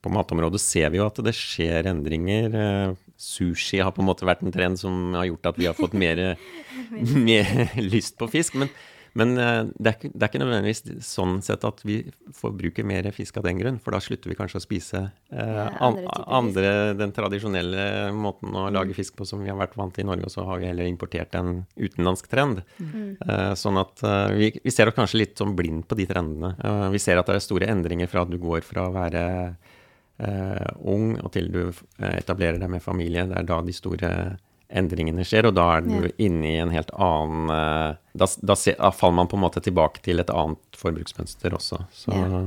på 0.00 0.12
matområdet 0.12 0.60
ser 0.62 0.90
vi 0.92 1.00
jo 1.00 1.06
at 1.08 1.20
det 1.24 1.36
skjer 1.36 1.90
endringer. 1.90 2.54
Eh, 2.56 2.98
Sushi 3.20 3.82
har 3.84 3.92
på 3.92 4.00
en 4.00 4.08
måte 4.08 4.28
vært 4.28 4.40
en 4.44 4.54
trend 4.54 4.80
som 4.80 5.12
har 5.18 5.28
gjort 5.28 5.50
at 5.52 5.60
vi 5.60 5.68
har 5.68 5.76
fått 5.76 5.96
mer, 5.98 6.38
mer 7.28 7.76
lyst 7.76 8.16
på 8.20 8.30
fisk. 8.32 8.56
Men, 8.56 8.70
men 9.12 9.34
eh, 9.36 9.66
det, 9.76 9.90
er 9.90 9.96
ikke, 9.98 10.10
det 10.14 10.24
er 10.24 10.30
ikke 10.30 10.40
nødvendigvis 10.40 10.80
sånn 11.04 11.34
sett 11.44 11.66
at 11.68 11.82
vi 11.84 11.98
forbruker 12.36 12.86
mer 12.88 13.10
fisk 13.12 13.36
av 13.36 13.44
den 13.44 13.60
grunn, 13.60 13.80
for 13.82 13.92
da 13.92 14.00
slutter 14.00 14.32
vi 14.32 14.38
kanskje 14.38 14.62
å 14.62 14.64
spise 14.64 15.02
eh, 15.04 15.60
an, 15.68 15.98
andre 16.00 16.24
andre, 16.40 16.70
den 16.96 17.12
tradisjonelle 17.16 17.84
måten 18.16 18.56
å 18.56 18.68
lage 18.72 18.96
fisk 18.96 19.18
på 19.18 19.28
som 19.28 19.42
vi 19.44 19.52
har 19.52 19.58
vært 19.60 19.76
vant 19.76 19.92
til 19.92 20.06
i 20.06 20.08
Norge, 20.08 20.30
og 20.30 20.32
så 20.32 20.46
har 20.48 20.62
vi 20.62 20.70
heller 20.70 20.88
importert 20.88 21.36
en 21.36 21.66
utenlandsk 21.76 22.30
trend. 22.32 22.62
Eh, 22.80 23.50
sånn 23.58 23.82
at 23.82 24.00
eh, 24.00 24.38
vi, 24.38 24.52
vi 24.64 24.72
ser 24.72 24.88
oss 24.88 24.96
kanskje 24.96 25.20
litt 25.26 25.36
sånn 25.42 25.52
blind 25.58 25.84
på 25.90 25.98
de 25.98 26.08
trendene. 26.08 26.54
Eh, 26.56 26.86
vi 26.94 27.02
ser 27.02 27.20
at 27.20 27.28
det 27.28 27.36
er 27.36 27.44
store 27.44 27.68
endringer 27.68 28.08
fra 28.08 28.24
at 28.24 28.32
du 28.32 28.40
går 28.40 28.64
fra 28.64 28.88
å 28.88 28.96
være 28.96 29.26
ung 30.84 31.14
og 31.22 31.32
til 31.32 31.50
du 31.52 31.62
eh, 31.70 32.18
etablerer 32.20 32.58
deg 32.60 32.70
med 32.70 32.82
familie. 32.84 33.26
Det 33.30 33.38
er 33.40 33.48
da 33.48 33.60
de 33.66 33.72
store 33.76 34.12
endringene 34.70 35.24
skjer, 35.26 35.48
og 35.50 35.54
da 35.58 35.64
er 35.78 35.80
du 35.82 35.94
Ja. 35.96 36.10
inne 36.22 36.46
i 36.46 36.58
en 36.62 36.70
helt 36.70 36.92
annen 36.94 37.50
eh, 37.50 37.96
da, 38.14 38.26
da, 38.42 38.54
se, 38.54 38.76
da 38.78 38.90
faller 38.94 39.16
man 39.16 39.26
på 39.32 39.36
en 39.36 39.42
måte 39.48 39.60
tilbake 39.64 40.02
til 40.04 40.20
et 40.22 40.30
annet 40.30 40.58
forbruksmønster 40.78 41.50
også. 41.56 41.84
Så 41.92 42.14
Ja. 42.14 42.44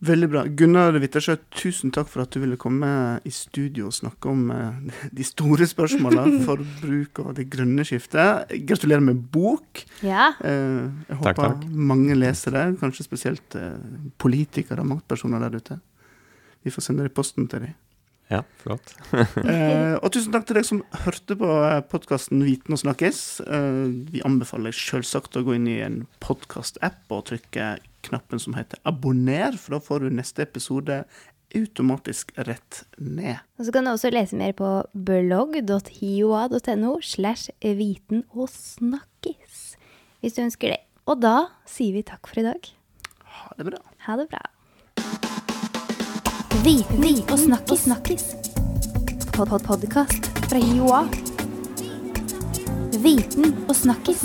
Veldig 0.00 0.28
bra. 0.30 0.44
Gunnar 0.46 0.94
Wittersjø, 1.02 1.34
tusen 1.50 1.90
takk 1.90 2.06
for 2.06 2.22
at 2.22 2.30
du 2.30 2.38
ville 2.38 2.54
komme 2.56 2.86
i 3.26 3.30
studio 3.34 3.88
og 3.88 3.92
snakke 3.96 4.28
om 4.30 4.44
eh, 4.54 4.92
de 5.10 5.24
store 5.26 5.66
spørsmålene, 5.66 6.38
forbruk 6.46 7.18
og 7.24 7.32
det 7.34 7.48
grønne 7.50 7.82
skiftet. 7.82 8.46
Gratulerer 8.68 9.02
med 9.02 9.24
bok. 9.34 9.82
Ja. 10.06 10.28
Eh, 10.38 10.86
jeg 11.08 11.16
håper 11.18 11.32
Takk, 11.34 11.40
takk. 11.64 11.64
mange 11.90 12.14
leser 12.14 12.54
det, 12.54 12.62
kanskje 12.78 13.08
spesielt 13.08 13.56
eh, 13.58 13.74
politikere 14.22 14.84
og 14.84 14.92
maktpersoner 14.92 15.42
der 15.48 15.58
ute. 15.58 15.80
Vi 16.64 16.72
får 16.74 16.88
sende 16.88 17.06
det 17.06 17.12
i 17.12 17.18
posten 17.18 17.48
til 17.50 17.66
dem. 17.66 17.76
ja, 18.28 18.42
flott. 18.62 18.94
Eh, 19.48 19.94
og 19.96 20.10
tusen 20.12 20.34
takk 20.34 20.48
til 20.48 20.58
deg 20.58 20.66
som 20.68 20.82
hørte 21.04 21.36
på 21.38 21.52
podkasten 21.92 22.42
Viten 22.44 22.74
og 22.76 22.82
snakkes. 22.82 23.22
Eh, 23.46 23.84
vi 24.12 24.24
anbefaler 24.26 24.74
selvsagt 24.76 25.38
å 25.38 25.44
gå 25.46 25.56
inn 25.56 25.68
i 25.70 25.78
en 25.84 26.02
podkast-app 26.24 27.14
og 27.14 27.26
trykke 27.30 27.76
knappen 28.08 28.42
som 28.42 28.56
heter 28.58 28.80
abonner, 28.88 29.56
for 29.58 29.76
da 29.76 29.82
får 29.84 30.04
du 30.04 30.14
neste 30.18 30.44
episode 30.44 31.02
automatisk 31.56 32.34
rett 32.44 32.82
ned. 32.98 33.40
Og 33.58 33.64
så 33.66 33.72
kan 33.72 33.86
du 33.86 33.94
også 33.94 34.10
lese 34.12 34.36
mer 34.36 34.52
på 34.56 34.68
blogg.hioa.no 34.92 36.92
slash 37.00 37.48
viten 37.62 38.26
og 38.34 38.50
snakkes, 38.52 39.62
hvis 40.20 40.36
du 40.36 40.44
ønsker 40.44 40.74
det. 40.76 40.82
Og 41.08 41.22
da 41.24 41.48
sier 41.68 41.96
vi 41.96 42.04
takk 42.04 42.28
for 42.28 42.42
i 42.42 42.46
dag. 42.50 42.68
Ha 43.38 43.54
det 43.56 43.70
bra. 43.70 43.80
Ha 44.04 44.18
det 44.20 44.28
bra. 44.28 44.44
Viten 46.68 47.32
og 47.32 47.38
snakkis. 47.38 47.80
snakkis. 47.80 48.24
Pod 49.32 49.48
-pod 49.48 49.58
Podkast 49.58 50.26
fra 50.50 50.58
Joa. 50.58 51.08
Viten 53.02 53.64
og 53.68 53.76
snakkis. 53.76 54.20